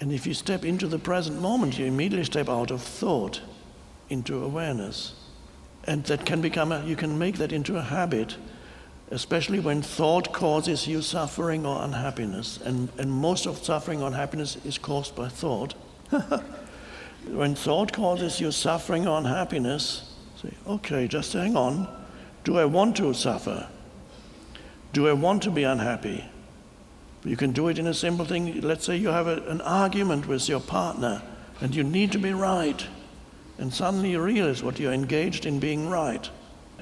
And 0.00 0.12
if 0.12 0.26
you 0.26 0.34
step 0.34 0.66
into 0.66 0.86
the 0.86 0.98
present 0.98 1.40
moment, 1.40 1.78
you 1.78 1.86
immediately 1.86 2.24
step 2.24 2.50
out 2.50 2.70
of 2.70 2.82
thought 2.82 3.40
into 4.10 4.44
awareness. 4.44 5.14
And 5.84 6.04
that 6.04 6.26
can 6.26 6.42
become, 6.42 6.72
a, 6.72 6.84
you 6.84 6.94
can 6.94 7.18
make 7.18 7.38
that 7.38 7.52
into 7.52 7.78
a 7.78 7.82
habit 7.82 8.36
especially 9.10 9.60
when 9.60 9.82
thought 9.82 10.32
causes 10.32 10.86
you 10.86 11.00
suffering 11.02 11.64
or 11.64 11.82
unhappiness. 11.82 12.58
And, 12.58 12.88
and 12.98 13.10
most 13.10 13.46
of 13.46 13.64
suffering 13.64 14.02
or 14.02 14.08
unhappiness 14.08 14.56
is 14.64 14.78
caused 14.78 15.16
by 15.16 15.28
thought. 15.28 15.74
when 17.26 17.54
thought 17.54 17.92
causes 17.92 18.40
you 18.40 18.52
suffering 18.52 19.06
or 19.06 19.18
unhappiness, 19.18 20.14
say, 20.40 20.52
okay, 20.66 21.08
just 21.08 21.32
hang 21.32 21.56
on. 21.56 21.88
Do 22.44 22.58
I 22.58 22.64
want 22.64 22.96
to 22.96 23.12
suffer? 23.14 23.68
Do 24.92 25.08
I 25.08 25.12
want 25.12 25.42
to 25.44 25.50
be 25.50 25.64
unhappy? 25.64 26.24
You 27.24 27.36
can 27.36 27.52
do 27.52 27.68
it 27.68 27.78
in 27.78 27.86
a 27.86 27.94
simple 27.94 28.24
thing. 28.24 28.60
Let's 28.60 28.84
say 28.84 28.96
you 28.96 29.08
have 29.08 29.26
a, 29.26 29.42
an 29.48 29.60
argument 29.62 30.26
with 30.28 30.48
your 30.48 30.60
partner 30.60 31.22
and 31.60 31.74
you 31.74 31.82
need 31.82 32.12
to 32.12 32.18
be 32.18 32.32
right. 32.32 32.86
And 33.58 33.72
suddenly 33.72 34.12
you 34.12 34.20
realize 34.20 34.62
what 34.62 34.78
you're 34.78 34.92
engaged 34.92 35.44
in 35.44 35.58
being 35.58 35.88
right. 35.88 36.28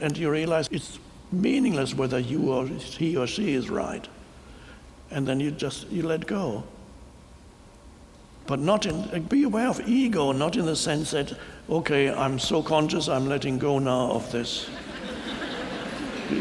And 0.01 0.16
you 0.18 0.31
realize 0.31 0.68
it's 0.70 0.99
meaningless 1.33 1.95
whether 1.95 2.18
you 2.18 2.53
or 2.53 2.66
he 2.66 3.16
or 3.16 3.27
she 3.27 3.55
is 3.55 3.70
right. 3.70 4.07
And 5.11 5.27
then 5.27 5.41
you 5.41 5.51
just 5.51 5.89
you 5.89 6.03
let 6.03 6.27
go. 6.27 6.64
But 8.47 8.61
not 8.61 8.87
in 8.87 9.22
be 9.24 9.43
aware 9.43 9.68
of 9.68 9.81
ego, 9.89 10.33
not 10.33 10.57
in 10.57 10.66
the 10.66 10.77
sense 10.77 11.11
that, 11.11 11.37
okay, 11.68 12.12
I'm 12.12 12.39
so 12.39 12.62
conscious 12.62 13.09
I'm 13.09 13.27
letting 13.27 13.59
go 13.59 13.79
now 13.79 14.12
of 14.12 14.31
this. 14.31 14.68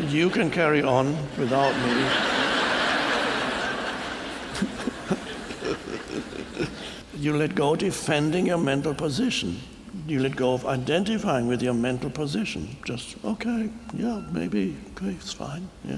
you 0.09 0.29
can 0.29 0.51
carry 0.51 0.83
on 0.83 1.17
without 1.37 1.73
me. 1.85 2.05
you 7.17 7.35
let 7.35 7.55
go 7.55 7.75
defending 7.75 8.45
your 8.47 8.59
mental 8.59 8.93
position 8.93 9.59
you 10.07 10.19
let 10.19 10.35
go 10.35 10.53
of 10.53 10.65
identifying 10.65 11.47
with 11.47 11.61
your 11.61 11.73
mental 11.73 12.09
position. 12.09 12.77
Just, 12.85 13.15
okay, 13.25 13.69
yeah, 13.93 14.21
maybe, 14.31 14.75
okay, 14.91 15.11
it's 15.11 15.33
fine, 15.33 15.67
yeah. 15.83 15.97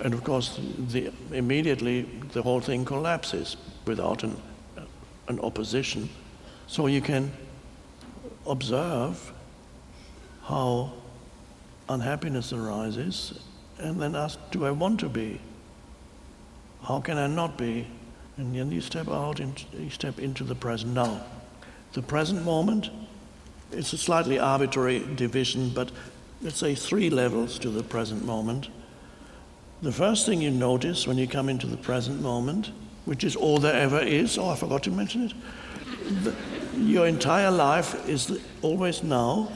And 0.00 0.14
of 0.14 0.24
course, 0.24 0.60
the, 0.78 1.12
immediately 1.32 2.02
the 2.32 2.42
whole 2.42 2.60
thing 2.60 2.84
collapses 2.84 3.56
without 3.86 4.22
an, 4.22 4.36
uh, 4.76 4.82
an 5.28 5.40
opposition. 5.40 6.08
So 6.66 6.86
you 6.86 7.00
can 7.00 7.32
observe 8.46 9.32
how 10.42 10.92
unhappiness 11.88 12.52
arises 12.52 13.40
and 13.78 14.00
then 14.00 14.14
ask, 14.14 14.38
do 14.50 14.64
I 14.64 14.70
want 14.70 15.00
to 15.00 15.08
be? 15.08 15.40
How 16.82 17.00
can 17.00 17.18
I 17.18 17.26
not 17.26 17.56
be? 17.56 17.86
And 18.36 18.54
then 18.54 18.70
you 18.70 18.80
step 18.80 19.08
out 19.08 19.40
and 19.40 19.64
you 19.78 19.90
step 19.90 20.18
into 20.18 20.44
the 20.44 20.54
present 20.54 20.92
now. 20.92 21.24
The 21.92 22.02
present 22.02 22.44
moment 22.44 22.90
it's 23.74 23.92
a 23.92 23.98
slightly 23.98 24.38
arbitrary 24.38 25.04
division, 25.16 25.70
but 25.70 25.90
let's 26.42 26.58
say 26.58 26.74
three 26.74 27.10
levels 27.10 27.58
to 27.60 27.70
the 27.70 27.82
present 27.82 28.24
moment. 28.24 28.68
The 29.82 29.92
first 29.92 30.26
thing 30.26 30.40
you 30.40 30.50
notice 30.50 31.06
when 31.06 31.18
you 31.18 31.26
come 31.26 31.48
into 31.48 31.66
the 31.66 31.76
present 31.76 32.20
moment, 32.22 32.70
which 33.04 33.24
is 33.24 33.36
all 33.36 33.58
there 33.58 33.74
ever 33.74 34.00
is, 34.00 34.38
oh, 34.38 34.48
I 34.48 34.56
forgot 34.56 34.82
to 34.84 34.90
mention 34.90 35.24
it, 35.24 35.34
the, 36.24 36.34
your 36.78 37.06
entire 37.06 37.50
life 37.50 38.08
is 38.08 38.40
always 38.62 39.02
now, 39.02 39.52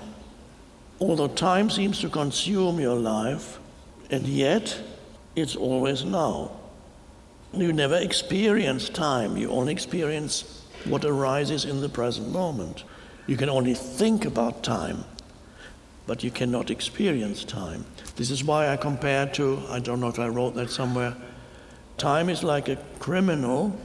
although 1.00 1.28
time 1.28 1.70
seems 1.70 2.00
to 2.00 2.08
consume 2.08 2.78
your 2.78 2.96
life, 2.96 3.58
and 4.10 4.26
yet 4.26 4.80
it's 5.36 5.56
always 5.56 6.04
now. 6.04 6.50
You 7.52 7.72
never 7.72 7.96
experience 7.96 8.88
time, 8.88 9.36
you 9.36 9.50
only 9.50 9.72
experience 9.72 10.64
what 10.84 11.04
arises 11.04 11.64
in 11.64 11.80
the 11.80 11.88
present 11.88 12.30
moment. 12.30 12.84
You 13.28 13.36
can 13.36 13.50
only 13.50 13.74
think 13.74 14.24
about 14.24 14.62
time, 14.62 15.04
but 16.06 16.24
you 16.24 16.30
cannot 16.30 16.70
experience 16.70 17.44
time. 17.44 17.84
This 18.16 18.30
is 18.30 18.42
why 18.42 18.68
I 18.70 18.78
compare 18.78 19.26
to, 19.34 19.62
I 19.68 19.80
don't 19.80 20.00
know 20.00 20.08
if 20.08 20.18
I 20.18 20.28
wrote 20.28 20.54
that 20.54 20.70
somewhere, 20.70 21.14
time 21.98 22.30
is 22.30 22.42
like 22.42 22.70
a 22.70 22.78
criminal 22.98 23.78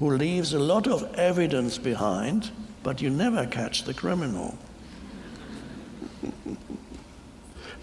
who 0.00 0.10
leaves 0.10 0.54
a 0.54 0.58
lot 0.58 0.88
of 0.88 1.14
evidence 1.14 1.78
behind, 1.78 2.50
but 2.82 3.00
you 3.00 3.10
never 3.10 3.46
catch 3.46 3.84
the 3.84 3.94
criminal. 3.94 4.58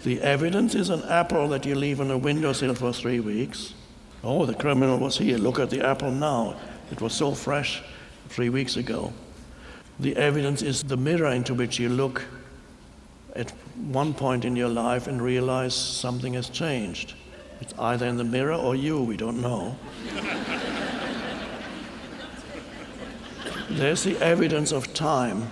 the 0.04 0.20
evidence 0.20 0.74
is 0.74 0.90
an 0.90 1.02
apple 1.04 1.48
that 1.48 1.64
you 1.64 1.74
leave 1.74 2.02
on 2.02 2.10
a 2.10 2.18
windowsill 2.18 2.74
for 2.74 2.92
three 2.92 3.20
weeks. 3.20 3.72
Oh, 4.22 4.44
the 4.44 4.54
criminal 4.54 4.98
was 4.98 5.16
here. 5.16 5.38
Look 5.38 5.58
at 5.58 5.70
the 5.70 5.86
apple 5.86 6.10
now. 6.10 6.54
It 6.92 7.00
was 7.00 7.14
so 7.14 7.32
fresh 7.32 7.82
three 8.28 8.50
weeks 8.50 8.76
ago. 8.76 9.14
The 9.98 10.16
evidence 10.16 10.62
is 10.62 10.82
the 10.82 10.96
mirror 10.96 11.30
into 11.30 11.54
which 11.54 11.78
you 11.78 11.88
look 11.88 12.24
at 13.34 13.52
one 13.76 14.14
point 14.14 14.44
in 14.44 14.56
your 14.56 14.68
life 14.68 15.06
and 15.06 15.22
realize 15.22 15.74
something 15.74 16.34
has 16.34 16.48
changed. 16.48 17.14
It's 17.60 17.72
either 17.78 18.06
in 18.06 18.16
the 18.16 18.24
mirror 18.24 18.54
or 18.54 18.74
you, 18.74 19.02
we 19.02 19.16
don't 19.16 19.40
know. 19.40 19.76
There's 23.70 24.04
the 24.04 24.18
evidence 24.18 24.72
of 24.72 24.92
time, 24.94 25.50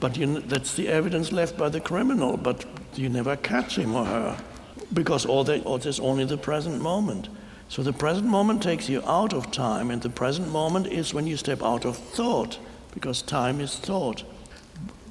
but 0.00 0.16
you, 0.16 0.40
that's 0.40 0.74
the 0.74 0.88
evidence 0.88 1.32
left 1.32 1.56
by 1.56 1.68
the 1.68 1.80
criminal, 1.80 2.36
but 2.36 2.64
you 2.94 3.08
never 3.08 3.36
catch 3.36 3.76
him 3.78 3.94
or 3.94 4.04
her 4.04 4.38
because 4.92 5.24
all, 5.24 5.48
all 5.62 5.78
there's 5.78 6.00
only 6.00 6.24
the 6.24 6.36
present 6.36 6.80
moment. 6.80 7.28
So 7.68 7.82
the 7.82 7.92
present 7.92 8.26
moment 8.26 8.62
takes 8.62 8.88
you 8.88 9.02
out 9.06 9.32
of 9.32 9.50
time, 9.50 9.90
and 9.90 10.02
the 10.02 10.10
present 10.10 10.48
moment 10.48 10.86
is 10.86 11.14
when 11.14 11.26
you 11.26 11.36
step 11.36 11.62
out 11.62 11.84
of 11.84 11.96
thought, 11.96 12.58
because 12.92 13.22
time 13.22 13.60
is 13.60 13.76
thought. 13.76 14.24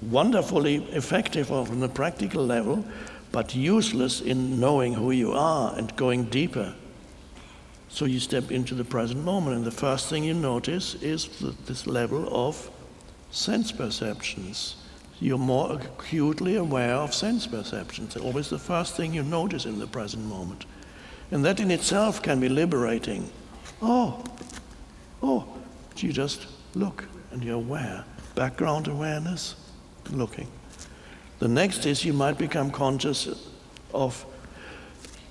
Wonderfully 0.01 0.77
effective 0.91 1.51
on 1.51 1.79
the 1.79 1.89
practical 1.89 2.45
level, 2.45 2.85
but 3.31 3.55
useless 3.55 4.21
in 4.21 4.59
knowing 4.59 4.93
who 4.93 5.11
you 5.11 5.31
are 5.33 5.75
and 5.77 5.95
going 5.95 6.25
deeper. 6.25 6.73
So 7.89 8.05
you 8.05 8.19
step 8.19 8.51
into 8.51 8.73
the 8.73 8.85
present 8.85 9.23
moment, 9.23 9.57
and 9.57 9.65
the 9.65 9.71
first 9.71 10.09
thing 10.09 10.23
you 10.23 10.33
notice 10.33 10.95
is 10.95 11.27
this 11.65 11.85
level 11.85 12.27
of 12.31 12.69
sense 13.31 13.71
perceptions. 13.71 14.77
You're 15.19 15.37
more 15.37 15.73
acutely 15.73 16.55
aware 16.55 16.95
of 16.95 17.13
sense 17.13 17.45
perceptions. 17.45 18.15
It's 18.15 18.25
always 18.25 18.49
the 18.49 18.57
first 18.57 18.95
thing 18.95 19.13
you 19.13 19.23
notice 19.23 19.65
in 19.65 19.77
the 19.77 19.87
present 19.87 20.25
moment. 20.25 20.65
And 21.31 21.45
that 21.45 21.59
in 21.59 21.69
itself 21.69 22.21
can 22.21 22.39
be 22.39 22.49
liberating. 22.49 23.29
Oh, 23.81 24.23
oh, 25.21 25.47
you 25.97 26.11
just 26.11 26.47
look 26.73 27.05
and 27.31 27.43
you're 27.43 27.55
aware. 27.55 28.03
Background 28.35 28.87
awareness, 28.87 29.55
looking. 30.11 30.47
The 31.39 31.47
next 31.47 31.85
is 31.85 32.05
you 32.05 32.13
might 32.13 32.37
become 32.37 32.71
conscious 32.71 33.49
of 33.93 34.25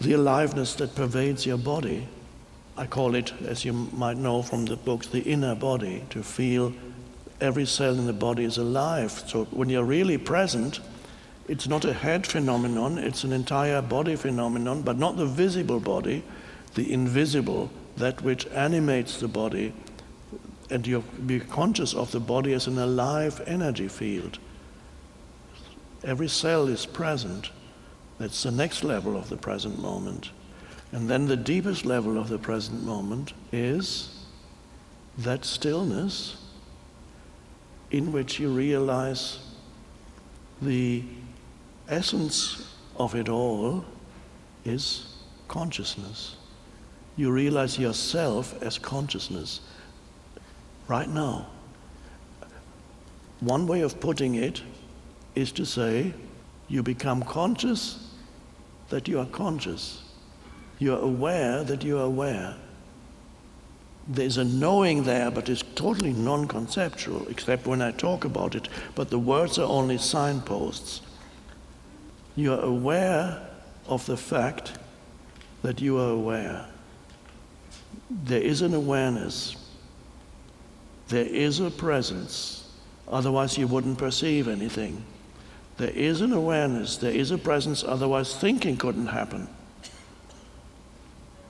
the 0.00 0.14
aliveness 0.14 0.74
that 0.74 0.94
pervades 0.94 1.46
your 1.46 1.58
body. 1.58 2.08
I 2.76 2.86
call 2.86 3.14
it, 3.14 3.32
as 3.42 3.64
you 3.64 3.72
might 3.72 4.16
know 4.16 4.42
from 4.42 4.64
the 4.64 4.76
books, 4.76 5.06
the 5.06 5.20
inner 5.20 5.54
body, 5.54 6.04
to 6.10 6.22
feel 6.22 6.72
every 7.40 7.66
cell 7.66 7.98
in 7.98 8.06
the 8.06 8.12
body 8.12 8.44
is 8.44 8.58
alive. 8.58 9.12
So 9.26 9.44
when 9.46 9.68
you're 9.68 9.84
really 9.84 10.18
present, 10.18 10.80
it's 11.48 11.68
not 11.68 11.84
a 11.84 11.92
head 11.92 12.26
phenomenon, 12.26 12.98
it's 12.98 13.24
an 13.24 13.32
entire 13.32 13.82
body 13.82 14.16
phenomenon, 14.16 14.82
but 14.82 14.98
not 14.98 15.16
the 15.16 15.26
visible 15.26 15.80
body, 15.80 16.22
the 16.74 16.92
invisible, 16.92 17.70
that 17.96 18.22
which 18.22 18.46
animates 18.48 19.18
the 19.18 19.28
body. 19.28 19.74
And 20.70 20.86
you 20.86 21.02
be 21.26 21.40
conscious 21.40 21.94
of 21.94 22.12
the 22.12 22.20
body 22.20 22.52
as 22.52 22.66
an 22.66 22.78
alive 22.78 23.42
energy 23.46 23.88
field. 23.88 24.38
Every 26.04 26.28
cell 26.28 26.68
is 26.68 26.86
present. 26.86 27.50
That's 28.18 28.42
the 28.42 28.50
next 28.50 28.84
level 28.84 29.16
of 29.16 29.28
the 29.28 29.36
present 29.36 29.80
moment. 29.80 30.30
And 30.92 31.08
then 31.08 31.26
the 31.26 31.36
deepest 31.36 31.84
level 31.84 32.18
of 32.18 32.28
the 32.28 32.38
present 32.38 32.84
moment 32.84 33.32
is 33.52 34.24
that 35.18 35.44
stillness 35.44 36.36
in 37.90 38.12
which 38.12 38.38
you 38.38 38.50
realize 38.50 39.38
the 40.62 41.02
essence 41.88 42.74
of 42.96 43.14
it 43.14 43.28
all 43.28 43.84
is 44.64 45.16
consciousness. 45.48 46.36
You 47.16 47.32
realize 47.32 47.78
yourself 47.78 48.60
as 48.62 48.78
consciousness 48.78 49.60
right 50.90 51.08
now. 51.08 51.46
One 53.40 53.66
way 53.66 53.80
of 53.80 54.00
putting 54.00 54.34
it 54.34 54.60
is 55.34 55.52
to 55.52 55.64
say 55.64 56.12
you 56.68 56.82
become 56.82 57.22
conscious 57.22 58.12
that 58.90 59.08
you 59.08 59.20
are 59.20 59.26
conscious. 59.26 60.02
You 60.78 60.94
are 60.94 61.00
aware 61.00 61.64
that 61.64 61.84
you 61.84 61.98
are 61.98 62.04
aware. 62.04 62.56
There's 64.08 64.38
a 64.38 64.44
knowing 64.44 65.04
there, 65.04 65.30
but 65.30 65.48
it's 65.48 65.62
totally 65.74 66.12
non 66.12 66.48
conceptual, 66.48 67.28
except 67.28 67.66
when 67.66 67.80
I 67.80 67.92
talk 67.92 68.24
about 68.24 68.54
it. 68.54 68.68
But 68.94 69.10
the 69.10 69.18
words 69.18 69.58
are 69.58 69.68
only 69.68 69.98
signposts 69.98 71.02
you 72.36 72.52
are 72.52 72.60
aware 72.60 73.40
of 73.86 74.06
the 74.06 74.16
fact 74.16 74.72
that 75.62 75.80
you 75.80 75.98
are 75.98 76.10
aware. 76.10 76.64
There 78.08 78.40
is 78.40 78.62
an 78.62 78.72
awareness. 78.72 79.56
There 81.10 81.26
is 81.26 81.60
a 81.60 81.70
presence. 81.70 82.68
Otherwise, 83.08 83.58
you 83.58 83.66
wouldn't 83.66 83.98
perceive 83.98 84.46
anything. 84.46 85.04
There 85.76 85.90
is 85.90 86.20
an 86.20 86.32
awareness. 86.32 86.96
There 86.96 87.10
is 87.12 87.32
a 87.32 87.38
presence. 87.38 87.82
Otherwise, 87.82 88.36
thinking 88.36 88.76
couldn't 88.76 89.08
happen. 89.08 89.48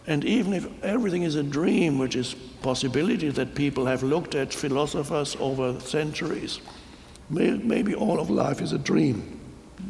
And 0.07 0.25
even 0.25 0.55
if 0.55 0.67
everything 0.83 1.25
is 1.25 1.35
a 1.35 1.43
dream, 1.43 1.99
which 1.99 2.17
is 2.17 2.35
possibility 2.63 3.29
that 3.29 3.55
people 3.55 3.85
have 3.85 4.03
looked 4.03 4.35
at 4.35 4.53
philosophers 4.53 5.37
over 5.39 5.79
centuries, 5.81 6.59
maybe 7.29 7.95
all 7.95 8.19
of 8.19 8.31
life 8.31 8.63
is 8.63 8.73
a 8.73 8.79
dream. 8.79 9.41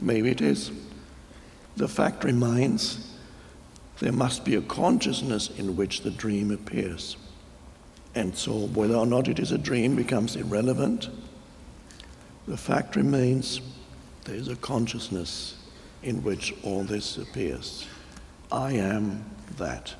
Maybe 0.01 0.31
it 0.31 0.41
is. 0.41 0.73
The 1.77 1.89
fact 1.89 2.25
remains 2.25 3.15
there 4.01 4.13
must 4.13 4.45
be 4.45 4.57
a 4.57 4.63
consciousness 4.63 5.49
in 5.51 5.77
which 5.77 6.01
the 6.03 6.11
dream 6.11 6.51
appears. 6.51 7.17
And 8.15 8.37
so, 8.37 8.67
whether 8.69 8.95
or 8.95 9.07
not 9.07 9.29
it 9.29 9.39
is 9.39 9.53
a 9.53 9.59
dream 9.59 9.95
becomes 9.95 10.37
irrelevant. 10.37 11.09
The 12.49 12.57
fact 12.57 12.97
remains 12.97 13.61
there 14.25 14.35
is 14.35 14.49
a 14.49 14.57
consciousness 14.57 15.57
in 16.03 16.23
which 16.23 16.55
all 16.63 16.83
this 16.83 17.17
appears. 17.19 17.87
I 18.51 18.73
am 18.73 19.25
that. 19.59 19.95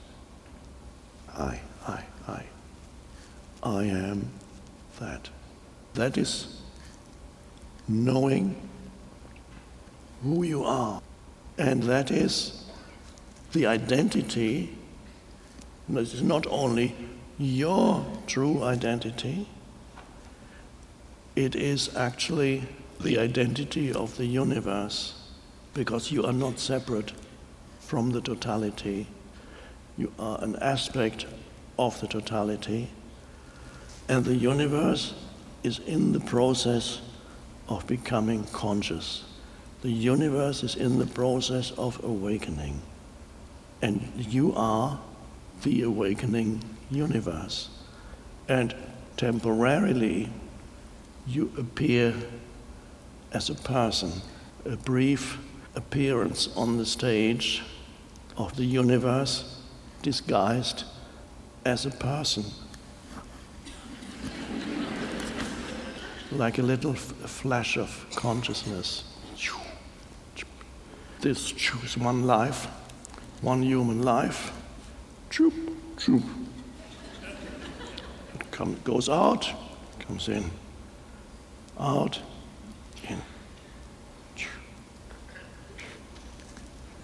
I, 1.37 1.61
I, 1.87 2.05
I. 2.27 2.45
I 3.63 3.85
am 3.85 4.31
that. 4.99 5.29
That 5.95 6.17
is 6.19 6.61
knowing 7.87 8.57
who 10.23 10.45
you 10.45 10.65
are. 10.65 11.03
And 11.59 11.83
that 11.85 12.11
is 12.11 12.65
the 13.53 13.67
identity. 13.67 14.77
This 15.89 16.15
is 16.15 16.23
not 16.23 16.47
only 16.49 16.97
your 17.41 18.05
true 18.27 18.63
identity, 18.63 19.49
it 21.35 21.57
is 21.57 21.97
actually 21.97 22.65
the 23.01 23.19
identity 23.19 23.91
of 23.93 24.17
the 24.19 24.27
universe 24.27 25.15
because 25.73 26.13
you 26.13 26.23
are 26.25 26.35
not 26.35 26.59
separate 26.59 27.13
from 27.81 28.11
the 28.11 28.21
totality. 28.21 29.07
You 29.97 30.13
are 30.19 30.39
an 30.43 30.57
aspect 30.57 31.25
of 31.79 31.99
the 32.01 32.07
totality. 32.07 32.91
And 34.09 34.25
the 34.25 34.35
universe 34.37 35.15
is 35.63 35.79
in 35.79 36.13
the 36.13 36.21
process 36.21 37.01
of 37.69 37.87
becoming 37.87 38.45
conscious. 38.53 39.25
The 39.81 39.91
universe 39.91 40.63
is 40.63 40.75
in 40.75 40.99
the 40.99 41.07
process 41.07 41.71
of 41.73 42.03
awakening. 42.05 42.83
And 43.81 44.13
you 44.17 44.53
are 44.55 45.01
the 45.63 45.83
awakening 45.83 46.63
universe. 46.91 47.69
And 48.49 48.75
temporarily, 49.17 50.31
you 51.27 51.53
appear 51.59 52.15
as 53.33 53.51
a 53.51 53.55
person, 53.55 54.13
a 54.65 54.77
brief 54.77 55.39
appearance 55.75 56.49
on 56.57 56.77
the 56.77 56.87
stage 56.87 57.63
of 58.37 58.57
the 58.57 58.65
universe 58.65 59.63
disguised 60.03 60.85
as 61.65 61.87
a 61.87 61.91
person. 61.91 62.45
like 66.33 66.59
a 66.59 66.63
little 66.63 66.95
flash 66.95 67.77
of 67.77 68.07
consciousness. 68.15 69.05
This 71.21 71.53
choose 71.53 71.99
one 71.99 72.27
life, 72.27 72.67
one 73.43 73.63
human 73.63 74.03
life. 74.03 74.53
Choop, 75.31 75.53
choop. 75.97 76.40
Come, 78.61 78.77
goes 78.85 79.09
out, 79.09 79.51
comes 80.01 80.29
in, 80.29 80.51
out, 81.79 82.21
in. 83.09 83.17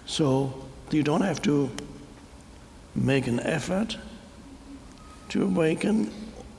So 0.05 0.53
you 0.91 1.01
don't 1.01 1.21
have 1.21 1.41
to 1.41 1.71
make 2.93 3.25
an 3.25 3.39
effort 3.39 3.97
to 5.29 5.45
awaken. 5.45 6.11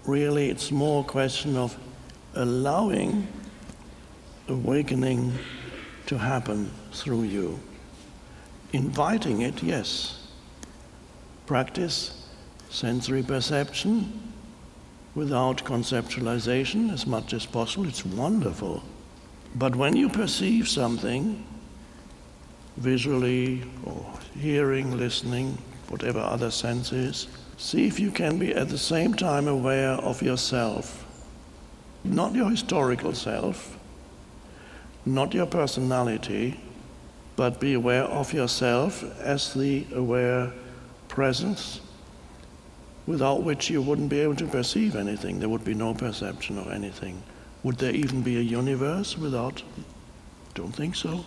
Really, 0.04 0.50
it's 0.50 0.72
more 0.72 1.04
a 1.04 1.06
question 1.06 1.56
of 1.56 1.78
allowing 2.34 3.28
awakening 4.48 5.32
to 6.06 6.18
happen 6.18 6.72
through 6.90 7.22
you. 7.22 7.60
Inviting 8.72 9.42
it, 9.42 9.62
yes. 9.62 10.26
Practice 11.46 12.26
sensory 12.68 13.22
perception 13.22 14.28
without 15.18 15.64
conceptualization 15.64 16.92
as 16.92 17.04
much 17.04 17.32
as 17.32 17.44
possible. 17.44 17.88
It's 17.88 18.04
wonderful. 18.04 18.84
But 19.56 19.74
when 19.74 19.96
you 19.96 20.08
perceive 20.08 20.68
something, 20.68 21.44
visually 22.76 23.64
or 23.84 24.06
hearing, 24.38 24.96
listening, 24.96 25.58
whatever 25.88 26.20
other 26.20 26.52
sense 26.52 26.92
is, 26.92 27.26
see 27.56 27.88
if 27.88 27.98
you 27.98 28.12
can 28.12 28.38
be 28.38 28.54
at 28.54 28.68
the 28.68 28.78
same 28.78 29.12
time 29.12 29.48
aware 29.48 29.94
of 29.94 30.22
yourself 30.22 31.04
not 32.04 32.32
your 32.34 32.48
historical 32.50 33.12
self, 33.12 33.76
not 35.04 35.34
your 35.34 35.46
personality, 35.46 36.58
but 37.36 37.60
be 37.60 37.74
aware 37.74 38.04
of 38.04 38.32
yourself 38.32 39.02
as 39.20 39.52
the 39.52 39.84
aware 39.92 40.52
presence 41.08 41.80
without 43.08 43.42
which 43.42 43.70
you 43.70 43.80
wouldn't 43.80 44.10
be 44.10 44.20
able 44.20 44.36
to 44.36 44.46
perceive 44.46 44.94
anything. 44.94 45.40
There 45.40 45.48
would 45.48 45.64
be 45.64 45.72
no 45.72 45.94
perception 45.94 46.58
of 46.58 46.70
anything. 46.70 47.22
Would 47.62 47.78
there 47.78 47.94
even 47.94 48.20
be 48.20 48.36
a 48.36 48.40
universe 48.40 49.16
without? 49.16 49.62
Don't 50.52 50.76
think 50.76 50.94
so. 50.94 51.24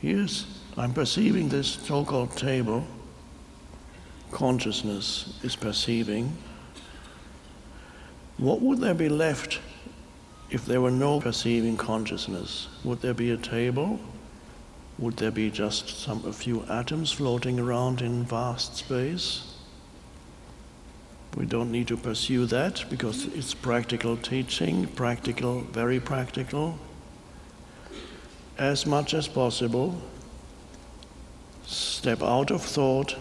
Yes, 0.00 0.46
I'm 0.76 0.94
perceiving 0.94 1.48
this 1.48 1.66
so 1.66 2.04
called 2.04 2.36
table. 2.36 2.86
Consciousness 4.30 5.40
is 5.42 5.56
perceiving. 5.56 6.36
What 8.36 8.60
would 8.60 8.78
there 8.78 8.94
be 8.94 9.08
left 9.08 9.58
if 10.50 10.64
there 10.66 10.80
were 10.80 10.92
no 10.92 11.20
perceiving 11.20 11.76
consciousness? 11.76 12.68
Would 12.84 13.00
there 13.00 13.12
be 13.14 13.32
a 13.32 13.36
table? 13.36 13.98
Would 15.00 15.16
there 15.16 15.32
be 15.32 15.50
just 15.50 15.88
some 15.88 16.24
a 16.24 16.32
few 16.32 16.62
atoms 16.70 17.10
floating 17.10 17.58
around 17.58 18.02
in 18.02 18.22
vast 18.22 18.76
space? 18.76 19.53
We 21.36 21.46
don't 21.46 21.72
need 21.72 21.88
to 21.88 21.96
pursue 21.96 22.46
that 22.46 22.84
because 22.88 23.26
it's 23.26 23.54
practical 23.54 24.16
teaching, 24.16 24.86
practical, 24.86 25.62
very 25.62 25.98
practical. 25.98 26.78
As 28.56 28.86
much 28.86 29.14
as 29.14 29.26
possible, 29.26 30.00
step 31.66 32.22
out 32.22 32.52
of 32.52 32.62
thought, 32.62 33.16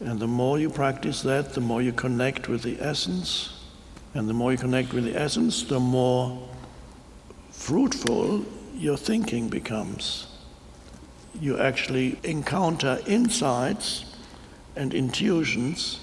and 0.00 0.18
the 0.18 0.26
more 0.26 0.58
you 0.58 0.68
practice 0.68 1.22
that, 1.22 1.54
the 1.54 1.60
more 1.60 1.80
you 1.80 1.92
connect 1.92 2.48
with 2.48 2.62
the 2.62 2.80
essence 2.80 3.60
and 4.14 4.28
the 4.28 4.34
more 4.34 4.50
you 4.52 4.58
connect 4.58 4.92
with 4.92 5.04
the 5.04 5.16
essence, 5.16 5.62
the 5.62 5.78
more 5.78 6.48
fruitful 7.50 8.44
your 8.74 8.96
thinking 8.96 9.48
becomes. 9.48 10.26
You 11.40 11.58
actually 11.58 12.18
encounter 12.24 12.98
insights 13.06 14.04
and 14.74 14.92
intuitions 14.92 16.00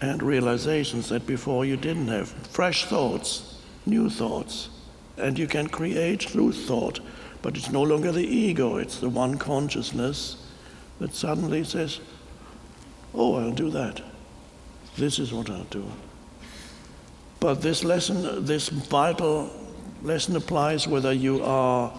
and 0.00 0.22
realizations 0.22 1.08
that 1.08 1.26
before 1.26 1.64
you 1.64 1.76
didn't 1.76 2.08
have. 2.08 2.28
Fresh 2.28 2.84
thoughts, 2.86 3.60
new 3.86 4.10
thoughts. 4.10 4.68
And 5.16 5.38
you 5.38 5.46
can 5.46 5.68
create 5.68 6.22
through 6.22 6.52
thought, 6.52 7.00
but 7.40 7.56
it's 7.56 7.70
no 7.70 7.82
longer 7.82 8.12
the 8.12 8.26
ego, 8.26 8.76
it's 8.76 8.98
the 8.98 9.08
one 9.08 9.38
consciousness 9.38 10.36
that 10.98 11.14
suddenly 11.14 11.64
says, 11.64 12.00
Oh, 13.14 13.36
I'll 13.36 13.52
do 13.52 13.70
that. 13.70 14.02
This 14.96 15.18
is 15.18 15.32
what 15.32 15.48
I'll 15.48 15.64
do. 15.64 15.90
But 17.40 17.62
this 17.62 17.84
lesson, 17.84 18.44
this 18.44 18.68
vital 18.68 19.50
lesson 20.02 20.36
applies 20.36 20.86
whether 20.86 21.12
you 21.12 21.42
are 21.42 21.92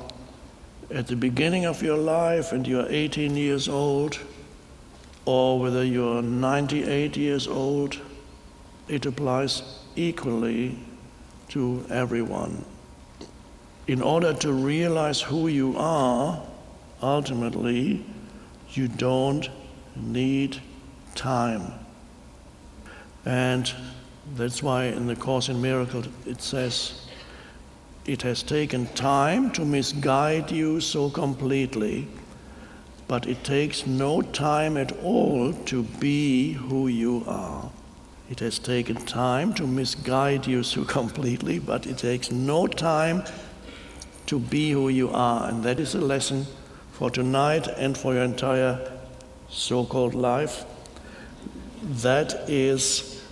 at 0.91 1.07
the 1.07 1.15
beginning 1.15 1.65
of 1.65 1.81
your 1.81 1.97
life 1.97 2.51
and 2.51 2.67
you're 2.67 2.87
18 2.87 3.35
years 3.35 3.67
old, 3.67 4.19
or 5.27 5.59
whether 5.59 5.83
you're 5.83 6.21
98 6.21 7.17
years 7.17 7.47
old. 7.47 7.99
It 8.87 9.05
applies 9.05 9.61
equally 9.97 10.79
to 11.49 11.85
everyone. 11.89 12.63
In 13.87 14.01
order 14.01 14.33
to 14.35 14.53
realize 14.53 15.19
who 15.19 15.49
you 15.49 15.75
are, 15.77 16.41
ultimately, 17.01 18.05
you 18.71 18.87
don't 18.87 19.49
need 19.97 20.61
time. 21.13 21.73
And 23.25 23.69
that's 24.37 24.63
why 24.63 24.85
in 24.85 25.07
the 25.07 25.15
Course 25.15 25.49
in 25.49 25.61
Miracles 25.61 26.07
it 26.25 26.41
says, 26.41 27.05
it 28.05 28.21
has 28.21 28.43
taken 28.43 28.85
time 28.87 29.51
to 29.51 29.65
misguide 29.65 30.51
you 30.51 30.79
so 30.79 31.09
completely, 31.09 32.07
but 33.07 33.25
it 33.25 33.43
takes 33.43 33.87
no 33.87 34.21
time 34.21 34.75
at 34.77 34.91
all 35.03 35.53
to 35.53 35.83
be 35.83 36.53
who 36.53 36.87
you 36.87 37.23
are. 37.25 37.71
It 38.29 38.41
has 38.41 38.59
taken 38.59 38.97
time 38.97 39.53
to 39.53 39.65
misguide 39.65 40.45
you 40.45 40.63
so 40.63 40.83
completely, 40.97 41.59
but 41.59 41.87
it 41.87 41.97
takes 41.97 42.31
no 42.31 42.67
time 42.67 43.23
to 44.25 44.39
be 44.39 44.71
who 44.71 44.89
you 44.89 45.09
are. 45.09 45.47
And 45.47 45.63
that 45.63 45.79
is 45.79 45.95
a 45.95 46.01
lesson 46.01 46.45
for 46.91 47.09
tonight 47.09 47.67
and 47.67 47.97
for 47.97 48.13
your 48.13 48.23
entire 48.23 48.91
so 49.49 49.85
called 49.85 50.13
life. 50.13 50.65
That 51.81 52.49
is 52.49 53.23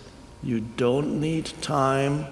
you 0.41 0.61
don't 0.61 1.19
need 1.19 1.51
time 1.61 2.27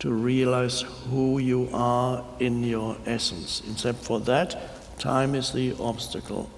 to 0.00 0.12
realize 0.12 0.82
who 1.08 1.38
you 1.38 1.68
are 1.72 2.24
in 2.38 2.64
your 2.64 2.96
essence. 3.06 3.62
Except 3.70 3.98
for 3.98 4.20
that, 4.20 4.69
time 5.00 5.34
is 5.34 5.50
the 5.50 5.74
obstacle. 5.80 6.48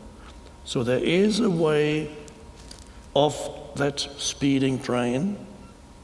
So 0.64 0.82
there 0.82 0.98
is 0.98 1.40
a 1.40 1.48
way 1.48 2.10
of 3.16 3.34
that 3.76 4.00
speeding 4.00 4.78
train, 4.78 5.38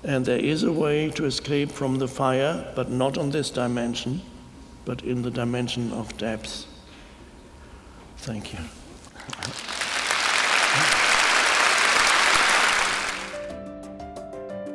and 0.04 0.24
there 0.24 0.38
is 0.38 0.62
a 0.62 0.72
way 0.72 1.10
to 1.10 1.26
escape 1.26 1.70
from 1.70 1.98
the 1.98 2.08
fire, 2.08 2.72
but 2.74 2.90
not 2.90 3.18
on 3.18 3.30
this 3.30 3.50
dimension, 3.50 4.22
but 4.84 5.02
in 5.02 5.22
the 5.22 5.30
dimension 5.30 5.92
of 5.92 6.16
depth. 6.16 6.66
Thank 8.18 8.52
you. 8.52 8.58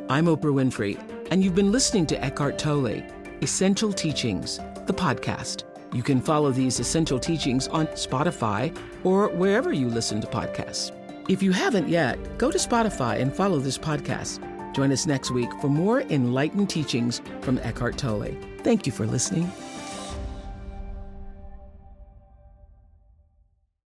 I'm 0.08 0.26
Oprah 0.26 0.52
Winfrey, 0.52 0.98
and 1.30 1.42
you've 1.42 1.54
been 1.54 1.72
listening 1.72 2.06
to 2.06 2.24
Eckhart 2.24 2.58
Tolle, 2.58 3.02
Essential 3.42 3.92
Teachings, 3.92 4.58
the 4.86 4.92
podcast. 4.92 5.64
You 5.94 6.02
can 6.02 6.20
follow 6.20 6.50
these 6.50 6.80
essential 6.80 7.18
teachings 7.18 7.68
on 7.68 7.86
Spotify 7.88 8.76
or 9.04 9.28
wherever 9.28 9.72
you 9.72 9.88
listen 9.88 10.20
to 10.20 10.26
podcasts. 10.26 10.90
If 11.30 11.42
you 11.42 11.52
haven't 11.52 11.88
yet, 11.88 12.36
go 12.36 12.50
to 12.50 12.58
Spotify 12.58 13.20
and 13.20 13.34
follow 13.34 13.58
this 13.58 13.78
podcast. 13.78 14.40
Join 14.74 14.92
us 14.92 15.06
next 15.06 15.30
week 15.30 15.48
for 15.60 15.68
more 15.68 16.02
enlightened 16.02 16.68
teachings 16.68 17.22
from 17.40 17.58
Eckhart 17.58 17.96
Tolle. 17.96 18.36
Thank 18.62 18.86
you 18.86 18.92
for 18.92 19.06
listening. 19.06 19.50